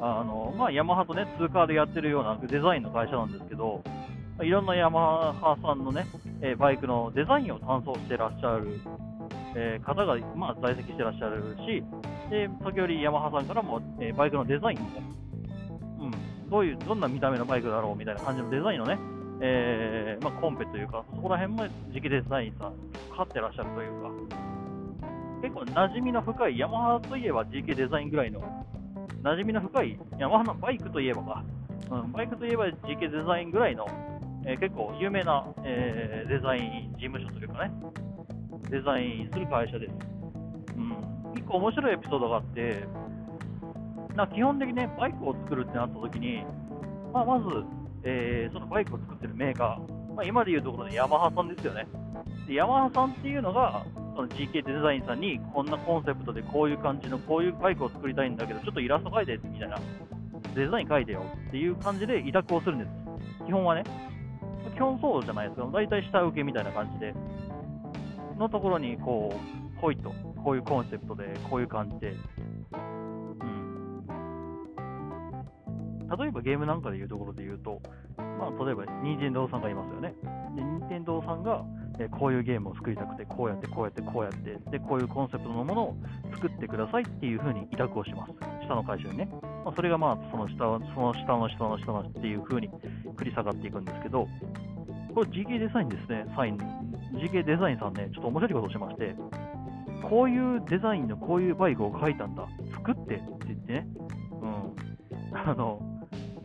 [0.00, 3.82] あのまあ、ヤマハとね、通貨でやってるようなデザインの会社なんですけど、
[4.42, 6.06] いろんなヤマハさんのね、
[6.40, 8.80] えバイクのデザインを担当してらっしゃる、
[9.54, 11.82] えー、方が、まあ、在籍してらっしゃるし、
[12.30, 14.90] で、時折ヤマハさんからも、えー、バイクのデザインも、
[16.00, 18.98] うん、どういう、どんな見た目のバイクだろうみたいな感じのデザインのね、
[19.40, 22.72] えー、まあ、コンペというか、そこら辺も次期デザインさん、
[23.16, 24.10] かってらっしゃるというか、
[25.44, 28.40] 結構馴染みの深い、ヤマハといえば GK デザインぐらいの、
[29.22, 31.44] 馴染みの深い、ヤマハのバイクといえばか、
[31.90, 33.86] うん、バイクといえば GK デザインぐらいの、
[34.46, 37.72] えー、結構有名な、えー、デザイン事務所というかね、
[38.70, 39.92] デザインする会社です。
[40.78, 42.84] うん、一個面白いエピソードがあって、
[44.16, 46.42] な基本的にね、バイクを作るってなった時に、
[47.12, 47.44] まあ、まず、
[48.02, 51.86] えー、そのバイクを作ってるメーカー、まあ、今でいうところのヤマハさんですよね。
[52.48, 53.84] でヤマハさんっていうのが、
[54.14, 59.78] その GK デザインさんにこんなコンセプトでこういう感じのこういうバイクを作りたいんだけど、ちょっとイラスト描いてみたいな、
[60.54, 62.90] デザイン描いてよっていう感じで委託をするんです。
[63.46, 63.84] 基本はね。
[64.74, 65.66] 基本そうじゃないですか。
[65.72, 67.14] 大体下請けみたいな感じで。
[68.38, 70.12] のところに、こう、ほいと、
[70.42, 72.16] こういうコンセプトで、こういう感じで、
[72.72, 74.06] うん。
[76.18, 77.80] 例えばゲームなんかでいうところで言うと、
[78.16, 80.14] まあ、例えば、任天堂さんがいますよね。
[80.56, 81.64] で、任天堂さんが、
[81.98, 85.96] えこういうゲームを作りたくて、こうやって、こうやって、こうやって、で、こういうコンセプトのものを
[86.34, 88.32] 作ってくださいっていうふうに委託をします。
[88.66, 89.28] 下の会社にね。
[89.64, 90.56] まあ、それがまあ、その下、
[90.94, 92.68] その下の下の下のっていうふうに
[93.16, 94.28] 繰り下がっていくんですけど、
[95.14, 96.58] これ GK デザインですね、サイン、
[97.14, 99.14] GK デザインさんね、ちょっと面白いことをしまして、
[100.10, 103.86] こういうデザインのこういうバイクを書いたんだ、作ってって言ってね、
[104.42, 105.80] うん、あの、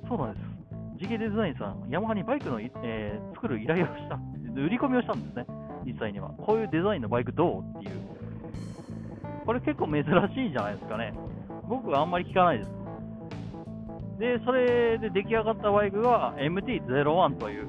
[0.07, 1.07] そうなんです。
[1.07, 4.19] GK デザインさん、ヤマハにバイクの、えー、作る依頼をした、
[4.55, 5.45] 売り込みをしたんですね、
[5.85, 6.29] 実際には。
[6.29, 7.99] こういうデザインのバイクどうっていう。
[9.45, 11.13] これ結構珍しいじゃないですかね。
[11.67, 12.79] 僕はあんまり聞かないです。
[14.19, 17.67] で、それで出来上がったバイクが MT-01 という、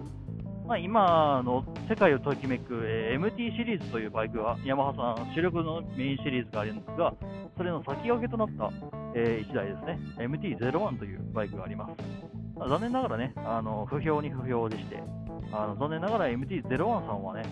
[0.66, 7.14] まあ、今の世界をときめく、えー、MT シリーズというバイクが、ヤマハさん主力のメインシリーズがあるんですが、
[7.56, 8.70] それの先駆けとなった、
[9.14, 11.92] えー、1台ですね、MT-01 というバイクがあります。
[12.56, 15.02] ま、残念ながらね、あの不評に不評でして、
[15.53, 17.43] あの残念ながら MT-01 さんはね、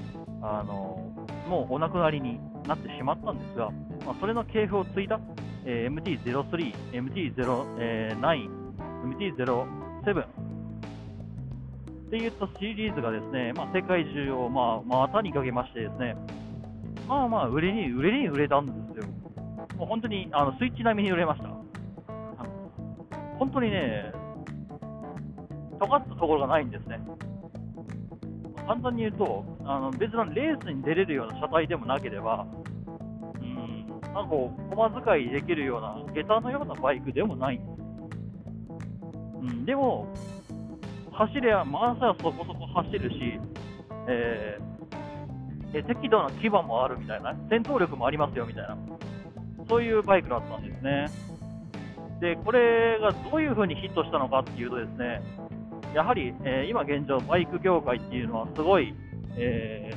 [0.43, 1.12] あの
[1.49, 3.70] もうお亡くなりになってしまったんですが、
[4.07, 5.20] まあ、それの系譜を継いだ、
[5.64, 8.49] えー、MT-03、MT-09、
[9.05, 10.24] MT-07、
[12.09, 16.16] っていったシリーズがですね、まあ、世界中を、まあ、股にかけましてですね、
[17.07, 19.05] まあまあ、売れに売れに売れたんですよ。
[19.76, 21.49] もう本当にあのスイッチ並みに売れました。
[23.39, 24.11] 本当にね、
[25.78, 26.99] 尖ったところがないんですね。
[28.68, 32.46] 簡単に言うと、あの別のレースに出れるような車体でもなければ、
[33.40, 37.78] うん、なんかこう、駒使いできるような、下駄のようなバイクでもないんです。
[39.40, 40.06] うん、でも、
[41.12, 43.40] 走れや、回せはそこそこ走るし、
[44.06, 48.76] えー、適度な牙もあるみたいな、戦闘力もありますよみたいな、
[49.66, 51.06] そういうバイクだったんですね。
[52.20, 55.22] で、これがどういう風にヒットしたのかっていうとですね、
[55.95, 58.95] やはり、えー、今現状、バイク業界っていうのはすごい、
[59.36, 59.93] え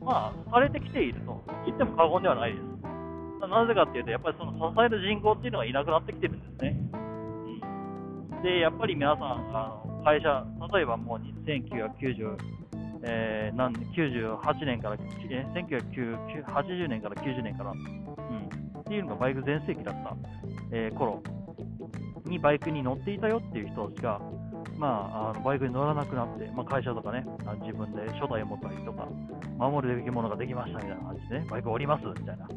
[0.00, 2.78] ー、まあ、されてきていると言っても過言ではないです。
[3.46, 6.76] なぜかっていうと、やっぱりその支える人口っていうのがいなくなってきてるんですね。
[8.32, 9.24] うん、で、やっぱり皆さん、
[9.54, 12.36] あの会社、例えばもう1990、
[13.02, 14.98] えー、なん98年から、え
[15.54, 17.78] 1980年から90年から、うん、
[18.80, 20.16] っていうのがバイク全盛期だった、
[20.72, 21.22] えー、頃
[22.24, 24.20] にバイクに乗っていたよっていう人たちが、
[24.78, 27.26] まあ、あのバイクに乗らなくなって、まあ、会社とかね、
[27.62, 29.08] 自分で初代を持ったりとか、
[29.58, 32.48] 守るべきものができましたみたいな感じでね、バイク降りますみたいな。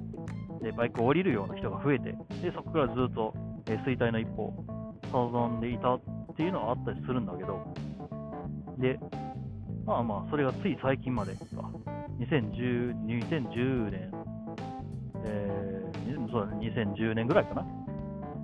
[0.61, 3.33] で、バイクを降りるような人が増えて、でそこからずっと、
[3.67, 4.65] え、衰退の一歩を
[5.11, 6.01] 望んでいたっ
[6.37, 7.59] ていうのはあったりするんだけど、
[8.77, 8.99] で、
[9.85, 11.41] まあまあ、それがつい最近までか、
[12.19, 12.93] 2010,
[13.27, 14.11] 2010年、
[15.25, 17.65] えー、そうだね、2010年ぐらいかな、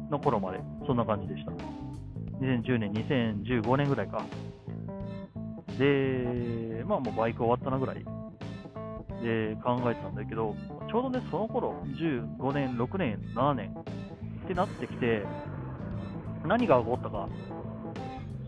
[0.09, 1.76] の頃まで、そんな感じでした。
[2.41, 4.23] 2010年、2015年ぐらいか。
[5.77, 8.03] で、まあもうバイク終わったなぐらい
[9.21, 10.55] で考えてたんだけど、
[10.89, 13.75] ちょうどね、その頃、15年、6年、7年
[14.45, 15.23] ってなってきて、
[16.45, 17.27] 何が起こったか、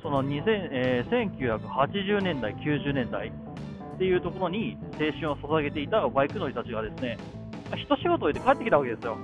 [0.02, 7.18] その2000、えー、1980年代、90年代っていうところに青春を捧げていたバイク乗りたちがですね、
[7.76, 9.18] 一仕事終えて帰ってきたわけですよ。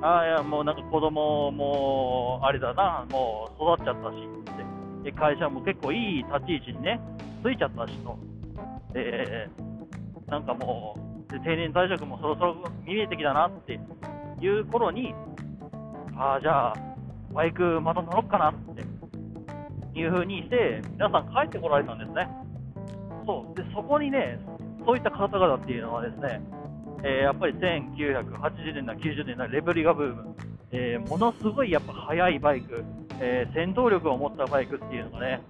[0.00, 5.10] ああ、いや、もうなんか子供も、あれだな、もう育っちゃったしって。
[5.10, 7.00] で、会社も結構いい立ち位置にね、
[7.42, 8.16] ついちゃったしと。
[8.92, 9.48] で、
[10.28, 10.94] なんかも
[11.28, 12.54] う、で定年退職もそろそろ
[12.86, 13.78] 見えてきたなって
[14.40, 15.14] いう頃に、
[16.16, 16.74] ああ、じゃあ、
[17.32, 22.28] バイクまた乗ろうかなっていう風にして、皆さん帰ってこられたんですね。
[23.26, 23.56] そう。
[23.56, 24.38] で、そこにね、
[24.86, 26.40] そういった方々っていうのはですね、
[27.04, 30.36] えー、やっぱり1980年代、90年代、レベリガブーム、
[30.72, 32.84] えー、ものすごいやっぱ速いバイク、
[33.20, 35.40] えー、戦闘力を持ったバイクっていうのがね、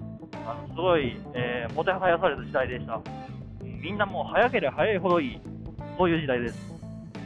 [0.46, 3.00] あのすごい、えもてはやされた時代でした。
[3.62, 5.40] みんなもう速ければ速いほどいい、
[5.96, 6.74] そういう時代です。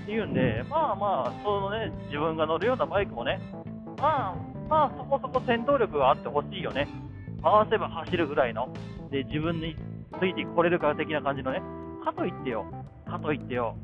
[0.02, 3.40] っていうんで、まあまあ、そのね、自分が乗るようなバイクもね、
[3.98, 4.36] まあ、
[4.68, 6.88] まあそこそこ戦闘力があってほしいよね。
[7.42, 8.72] 回せば走るぐらいの、
[9.10, 9.76] で、自分に
[10.18, 11.62] ついてこれるか的な感じのね、
[12.04, 12.66] かといってよ、
[13.06, 13.76] かといってよ、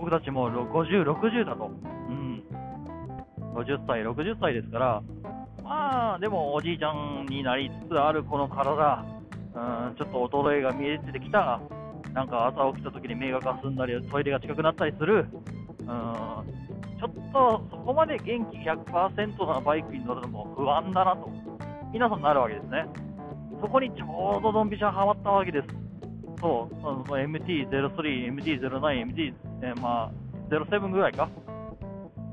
[0.00, 1.66] 僕たちも50、60だと。
[1.66, 1.68] う
[2.10, 2.42] ん。
[3.54, 5.02] 50歳、60歳ですから、
[5.62, 9.04] まあ、でもおじいちゃんになりつつあるこの体、
[9.54, 11.60] うん、ちょっと衰えが見えてきた、
[12.14, 15.26] なんか朝起きた時に目がかすんだり、トイレが近くなったりする、
[15.80, 21.28] うん、ちょっとそこまで元気100%なバイクに乗るのも不安だなと、
[21.92, 22.86] 皆さんなるわけですね。
[23.60, 25.89] そこにちょうどドンピシャはまったわけです。
[26.40, 30.10] そう、MT-03、MT-09、MT、えー、まあ、
[30.48, 31.28] 07ぐらいか。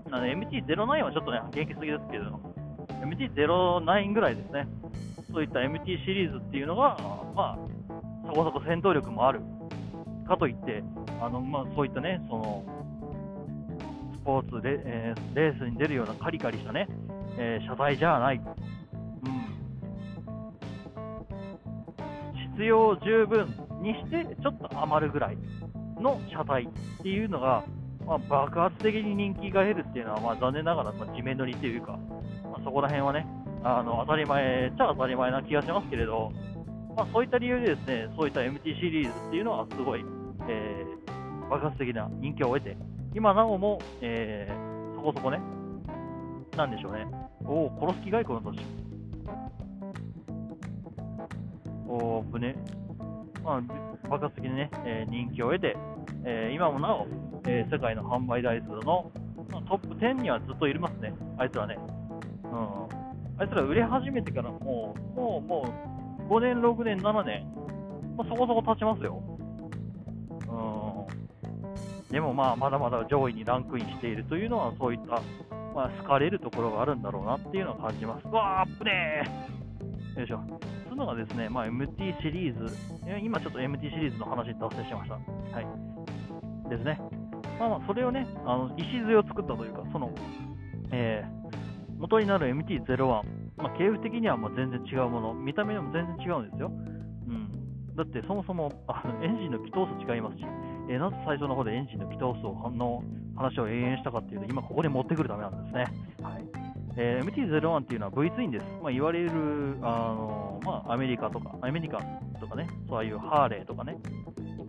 [0.09, 2.39] なの MT-09 はちょっとね、元気すぎですけど、
[3.01, 4.67] MT-09 ぐらいですね。
[5.31, 6.97] そういった MT シリーズっていうのが、
[7.35, 7.59] まあ、
[8.27, 9.41] そこそこ戦闘力もある。
[10.27, 10.83] かといって、
[11.21, 12.63] あのまあ、そういったね、その
[14.15, 16.87] スポーツで、えーレースに出るようなカリカリしたね、
[17.37, 18.43] えー車体じゃない、うん、
[22.53, 25.37] 必要十分にして、ちょっと余るぐらい
[25.99, 26.67] の車体っ
[27.01, 27.63] ていうのが、
[28.05, 31.99] まあ、爆発的に人気が出るっていうのは、まあ、残念ながら、まあ、地面乗りっていうか、
[32.43, 33.27] まあ、そこら辺はね、
[33.63, 36.31] あの当たり前っちゃ当たり前な気がしますけれど、
[36.95, 40.03] まあ、そういった理由でですね、そういった MT シリーズっていうのはすごい、
[40.47, 40.97] えー
[41.49, 42.75] 爆発的な人気を得て、
[43.15, 45.39] 今なおも、えーそこそこね、
[46.57, 47.07] なんでしょうね、
[47.45, 48.59] おお、殺す気外交の年。
[51.87, 52.55] おー、ね、
[53.47, 55.77] まあ、爆発的にね、えー人気を得て、
[56.25, 57.07] えー今もなお、
[57.47, 59.09] えー世界の販売台数の、
[59.49, 61.77] まあトップ10にはずっといますね、あいつらね。
[62.43, 63.39] うん。
[63.39, 65.73] あいつら売れ始めてからもう、もう、も
[66.29, 67.45] う、5年、6年、7年、
[68.17, 69.23] まあ、そこそこ経ちますよ。
[70.49, 72.11] うん。
[72.11, 75.21] でもまあ、まだまだ上位にランクインしているというのは、そういった、
[75.73, 78.27] まあ、好かれるところがあるんだろうなっていうのを感じます。
[78.27, 80.76] うわー、アップねーよいしょ。
[80.97, 82.75] のがですね、まあ、MT シリーズ、
[83.23, 85.15] 今ちょっと MT シリーズの話に達成しました。
[85.15, 86.69] はい。
[86.69, 86.99] ですね。
[87.59, 90.11] まあまあ、それをね、あの礎を作ったというか、その、
[90.91, 91.37] えー
[91.97, 93.07] 元になる MT-01、
[93.57, 96.69] まあ、系譜的にはまあ全然違うもの、見た目でも全然違うんですよ。
[96.69, 100.43] うん、だってそもそもあのエンジンの気通数違いますし、
[100.89, 102.43] えーなぜ最初の方でエンジンの気通数
[102.77, 103.03] の
[103.35, 105.85] 話を永遠したかっていうと、今ここに持ってくるためなんですね。
[106.21, 106.56] はい
[106.97, 108.65] えー MT-01 っていうのは V ツインです。
[108.81, 109.31] まあ、言われる、
[109.81, 111.99] あのまあ、アメリカとか、アメリカ
[112.39, 113.97] とかね、そういうハーレーとかね、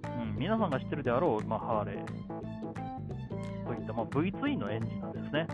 [0.05, 5.47] うん、皆さんが知ってるであろう、まあ、ハーレーといった、まあ、V ツインのエンジンなんですね。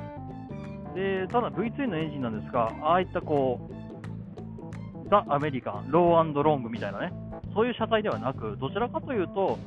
[0.95, 7.13] でただ V2 のエンジンなんですが、ああいったこう、ザ・アメリカン、ローロングみたいなね、
[7.53, 9.59] そういう車体ではなく、どちらかというと、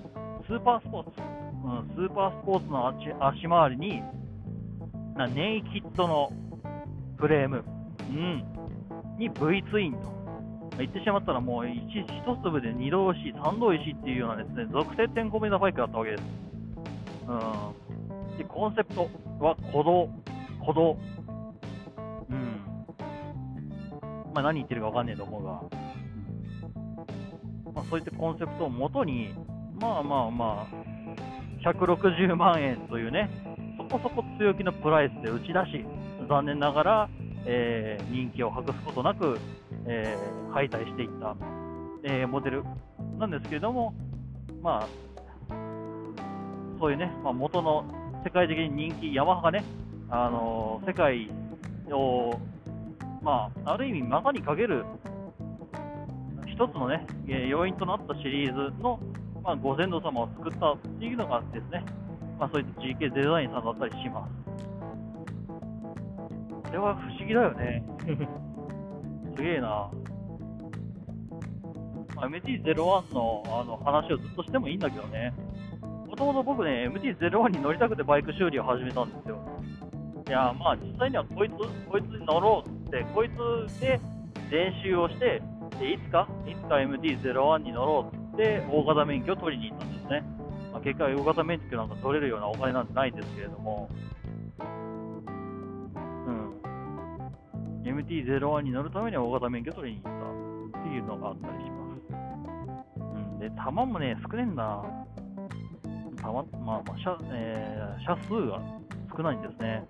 [0.47, 1.21] スーパースポーツ、
[1.65, 4.01] うん、スーパースポーツの足足回りに、
[5.17, 6.31] なネイキッドの
[7.17, 7.63] フレーム、
[8.09, 8.43] うん、
[9.17, 10.17] に V ツインと。
[10.77, 16.23] 言ってしまったらもう一一粒で二度石、三度石っていうようなですね、属性点コメダバイクだったわけです。
[17.27, 17.33] う
[18.35, 19.09] ん、でコンセプト
[19.39, 20.09] は鼓動、
[20.61, 20.97] 鼓動、
[22.29, 22.61] うん。
[24.33, 25.51] まあ何言ってるかわかんねえと思うが、
[27.73, 29.33] まあそういったコンセプトをもとに、
[29.81, 30.67] まあまあま
[31.65, 33.29] あ、160万円というね、
[33.77, 35.85] そこそこ強気のプライスで打ち出し、
[36.27, 37.09] 残念ながら、
[37.45, 39.39] えー人気を博すことなく、
[39.85, 41.35] えー敗退していった、
[42.03, 42.63] えーモデル
[43.19, 43.93] なんですけれども、
[44.61, 44.87] まあ、
[46.79, 47.85] そういうね、まあ、元の
[48.23, 49.63] 世界的に人気、ヤマハがね、
[50.09, 51.29] あの世界
[51.91, 52.37] を、
[53.21, 54.85] まあ、ある意味、マガにかける
[56.45, 57.05] 一つのね、
[57.49, 58.99] 要因となったシリーズの、
[59.43, 61.83] まあ、ご先祖様を作ったっていうのがですね、
[62.39, 64.46] まあ、そういった GK デザインさんだったりします。
[66.67, 67.83] これは不思議だよね。
[69.35, 69.89] すげえな。
[72.15, 75.33] まあ MT-01 のあの話をずっとしてもいいんだけどね。
[76.07, 79.37] もともと僕ね、MT-01 に乗りたくてバイク修理を始めたんですよ。
[80.27, 81.53] いや、まあ実際にはこいつ、
[81.89, 83.99] こいつに乗ろうって、こいつで
[84.51, 85.41] 練習をして、
[85.79, 90.23] でいつか、いつか MT-01 に乗ろうって大型免許を取りに行ったんですね。
[90.73, 93.89] まあ、結果、大型免許なんか取れるようなお金なんてないんですけれども、
[97.93, 102.99] MT-01 に乗るためには大型免許取りに行ったっていうのがあったりします。
[102.99, 103.39] うん。
[103.39, 104.83] で、弾もね、少ねえんだ。
[106.21, 108.61] 弾、まあまあ、車、えー車数が
[109.15, 109.83] 少ないんですね。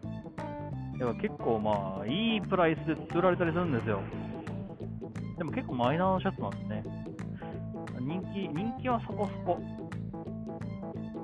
[1.00, 4.02] だから結構まあ、いいプライスで作られたりするんですよ。
[5.38, 6.84] でも結構マイナーなシャツなんですね。
[8.00, 9.60] 人気、人気はそこそこ。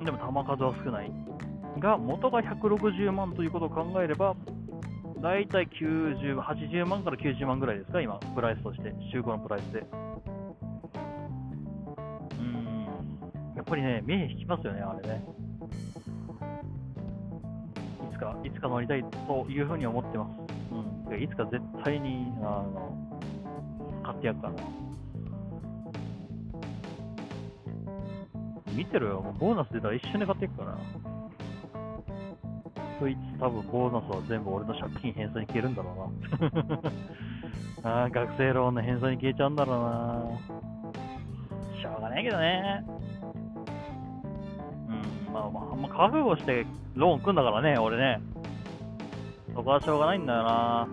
[0.03, 1.11] でも弾数は少ない。
[1.79, 4.35] が、元が160万ということを考えれば、
[5.23, 9.85] だいたい90、80万から90万ぐらいですか、今、プライスとして、中古のプライスで。
[12.37, 15.23] うん、やっぱりね、目引きますよね、あれね。
[18.11, 20.31] いつか、いつか乗りたいというふうに思ってます。
[21.09, 21.23] うん。
[21.23, 22.93] いつか絶対に、あの、
[24.03, 24.63] 買ってやるからな。
[28.73, 30.77] 見てろよ、もうボーナス出たら一緒に買っていくから。
[32.99, 36.11] そいつ多分ボーナスは全部俺の借金返済に消えるんだろ
[37.83, 38.03] うな。
[38.05, 40.23] あ、学生ローンの返済に消えちゃうんだろうな。
[41.81, 42.85] しょうがないけどね。
[45.27, 46.65] うん、まあまあ、まあ、覚悟して
[46.95, 48.21] ローン組んだからね、俺ね。
[49.53, 50.87] そこはしょうがないんだよな。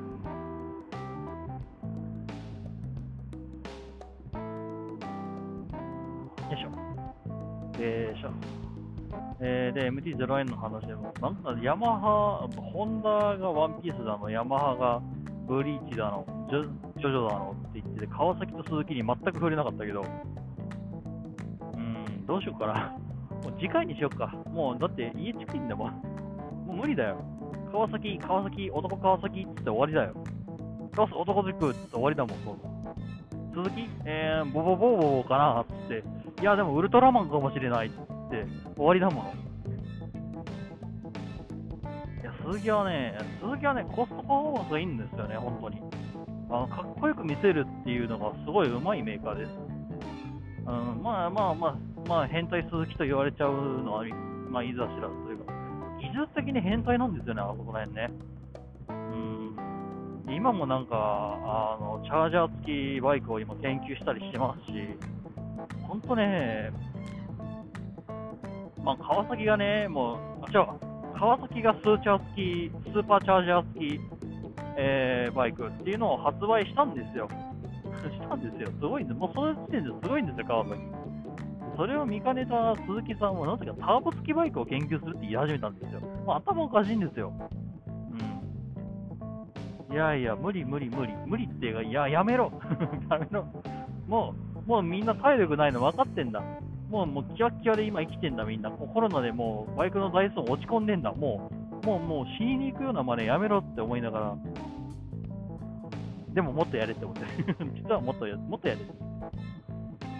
[9.43, 15.01] えーで、MT-0N の話でも、なんかヤマハ、ホンダがワンピースだの、ヤマハが
[15.49, 16.62] ブリーチだの、ジョ
[17.01, 20.05] ジョだのって言ってて、川崎と鈴木に全く触れなかったけど、
[21.72, 22.95] うん、どうしようかな。
[23.43, 24.26] もう次回にしよっか。
[24.53, 25.91] もう、だって家近いんだもん。
[26.66, 27.16] もう無理だよ。
[27.72, 30.14] 川崎、川崎、男川崎って言って終わりだよ。
[30.95, 36.03] 川崎男塾って言って終わりだもん、そう鈴木、えー、ボボボボボかなって言っ
[36.34, 39.24] て、いや、でもウルトラマンかもしれないってって終わりだもん。
[42.20, 45.81] いや、鈴木はね、鈴木はね、コストパフォーマンスがいいんですよね、本当に。
[46.51, 49.51] あのかっこよく見せるっていうのがすごい上手いメーカーです。
[50.66, 51.76] うん、まあまあまあ、
[52.09, 54.05] まあ、変態鈴木と言われちゃうのは、
[54.51, 55.53] まあ、いざ知らずというか、
[56.01, 58.11] 技術的に変態なんですよね、あそこら辺ね。
[58.89, 64.72] うん、今もなんかあの、チャージャー付きバイクを今研究したりしてますし、
[65.87, 66.72] 本当ね、
[68.85, 74.01] まあ、川崎がね、もう、あ、違う、川崎がスーチャー付き、スーパーチャージャー付き、
[74.76, 77.28] えーバイクっていうのを発売したんですよ。
[78.11, 78.68] したんですよ。
[78.68, 79.18] すごいんです。
[79.18, 80.81] もうその時点ですごいんですよ、川崎。
[81.76, 86.01] それを見かねた鈴木さんは、なぜかターボ付きバイクを研究するって言い始めたんですよ。
[86.26, 87.33] まあ、頭おかしいんですよ。
[89.89, 89.95] うん。
[89.95, 91.14] いやいや、無理無理無理。
[91.26, 92.53] 無理っていうか、いや、やめろ。
[93.11, 93.47] やめろ。
[94.09, 94.35] も
[94.66, 96.43] う、もうみんな体力ないの分かってんだ。
[96.91, 98.70] もう、もう、キワキワで今生きてんだ、みんな。
[98.70, 101.12] コロナでもう、バイクの台数落ち込んでんだ。
[101.12, 101.51] も
[101.82, 104.36] う、もう、もう死にに行くような真似やめろって思いながら、
[106.34, 107.22] でももっとやれって思って。
[107.80, 108.80] 実はもっとや、もっとやれ。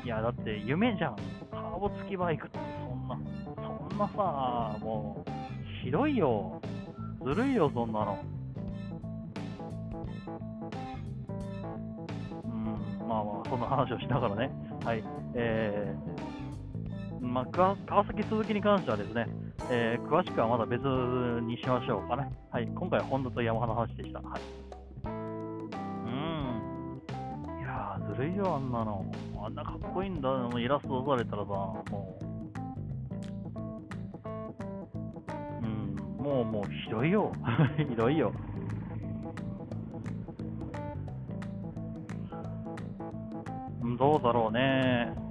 [0.05, 1.17] いや、だって夢じゃん。
[1.51, 2.59] ターボ付きバイクって
[2.89, 3.19] そんな、
[3.57, 6.61] そんなさ、もう、ひどいよ。
[7.25, 8.19] ずるいよ、そんなの。
[12.45, 14.51] うん、まあまあ、そんな話をしながらね。
[14.85, 15.05] はい。
[15.35, 16.10] えー、
[17.21, 19.27] まあ、川川崎鈴木に関してはですね、
[19.71, 22.33] えー詳しくはまだ別にしましょうかね。
[22.51, 22.67] はい。
[22.67, 24.21] 今回はホンダとヤマハの話でした。
[24.21, 24.41] はい。
[25.05, 27.01] うん。
[27.61, 29.05] いやー、ずるいよ、あんなの。
[29.45, 30.31] あんなかっこいいんだ。
[30.31, 31.85] もうイラスト出されたらさ、も
[32.21, 32.25] う。
[35.63, 37.33] うん、もう、もう、ひどいよ。
[37.77, 38.33] ひどいよ。
[43.83, 45.30] うんどうだろうね。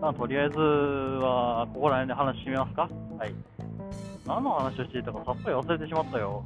[0.00, 2.88] まあ、とりあえずは、ここら辺で話してみますか。
[3.18, 3.34] はい。
[4.26, 6.42] 何の話をしていたかさっぱり忘れてしまったよ。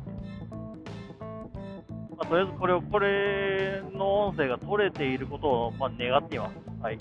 [2.17, 6.83] まあ、とりあえずこれを、これの音声が取れていることを、まあ、願っています。
[6.83, 6.99] はい。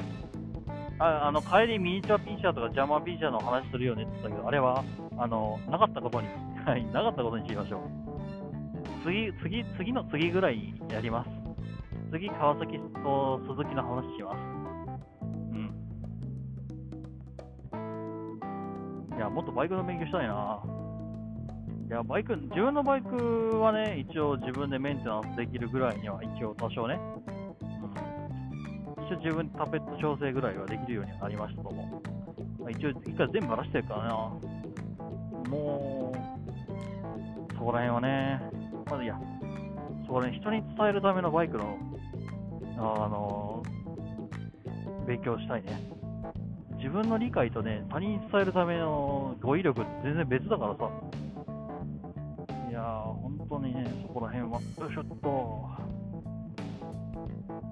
[0.99, 4.83] ああの、帰りミニチュアピーチャーとかジャマーピーチャーの話するよねって言ったけど、あれは、
[5.17, 6.27] あの、なかったことに、
[6.65, 7.81] はい、なかったことにしましょう。
[9.03, 11.29] 次、次、次の次ぐらいやります。
[12.11, 14.62] 次、川崎と鈴木の話します。
[19.23, 20.59] や、もっとバイクの勉強したいな。
[21.87, 26.99] いや、バイク、自分のバイクはね、一応自分でメンテナンスできるぐらいには、一応多少ね、
[29.07, 32.01] 一応自分でタペット調整ぐらいはできるようになりましたと思
[32.59, 32.61] う。
[32.61, 34.13] まあ一応、一回全部バラしてるからな。
[35.49, 36.13] も
[37.49, 38.41] う、そこら辺はね、
[38.89, 39.19] まずいや、
[40.05, 41.77] そこら辺人に伝えるためのバイクの、
[42.77, 43.63] あの、
[45.05, 45.92] 勉強したいね。
[46.83, 50.89] 自分の理解とね、他人に伝えるための語彙力って全然別だからさ。
[52.69, 55.15] いやー、本当にね、そこら辺は、よいしょっと、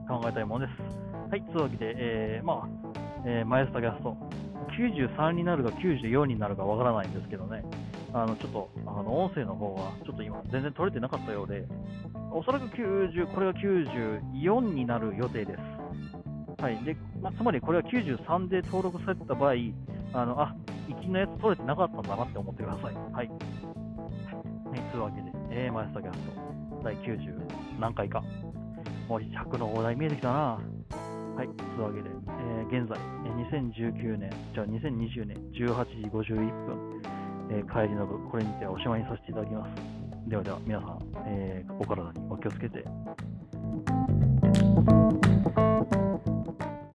[0.08, 0.82] 考えたいものです。
[1.30, 2.68] はい、というわけで、えー、まあ、
[3.26, 4.16] えー、マイスタキャスト、
[4.80, 7.66] 93になるか94になるかわからないんですけどね、
[8.14, 11.68] あの、ちょっと、あの、音声の方が、ちょっと今、全然取れてなかったようで、
[12.32, 16.62] おそらく90、これが94になる予定です。
[16.62, 16.82] はい。
[16.86, 19.54] で、まあ、つまりこれは93で登録されてた場合、
[20.14, 20.56] あの、あ、
[20.90, 22.96] 行きのやつ取れてなかったんだなって思ってください。
[22.96, 23.14] はい。
[23.14, 23.30] はい、
[24.92, 27.42] というわけで、えー、マイスタキャスト、第90
[27.80, 28.24] 何回か。
[29.08, 30.60] もう100の大台見えてきたな。
[31.36, 31.48] はい。
[31.50, 37.02] というわけで、えー現在、え2019年、じゃあ2020年18時51分、
[37.52, 40.30] えー帰りの部、これにておしまいにさせていただきます。
[40.30, 42.86] ではでは、皆さん、えーお体にお気をつけて、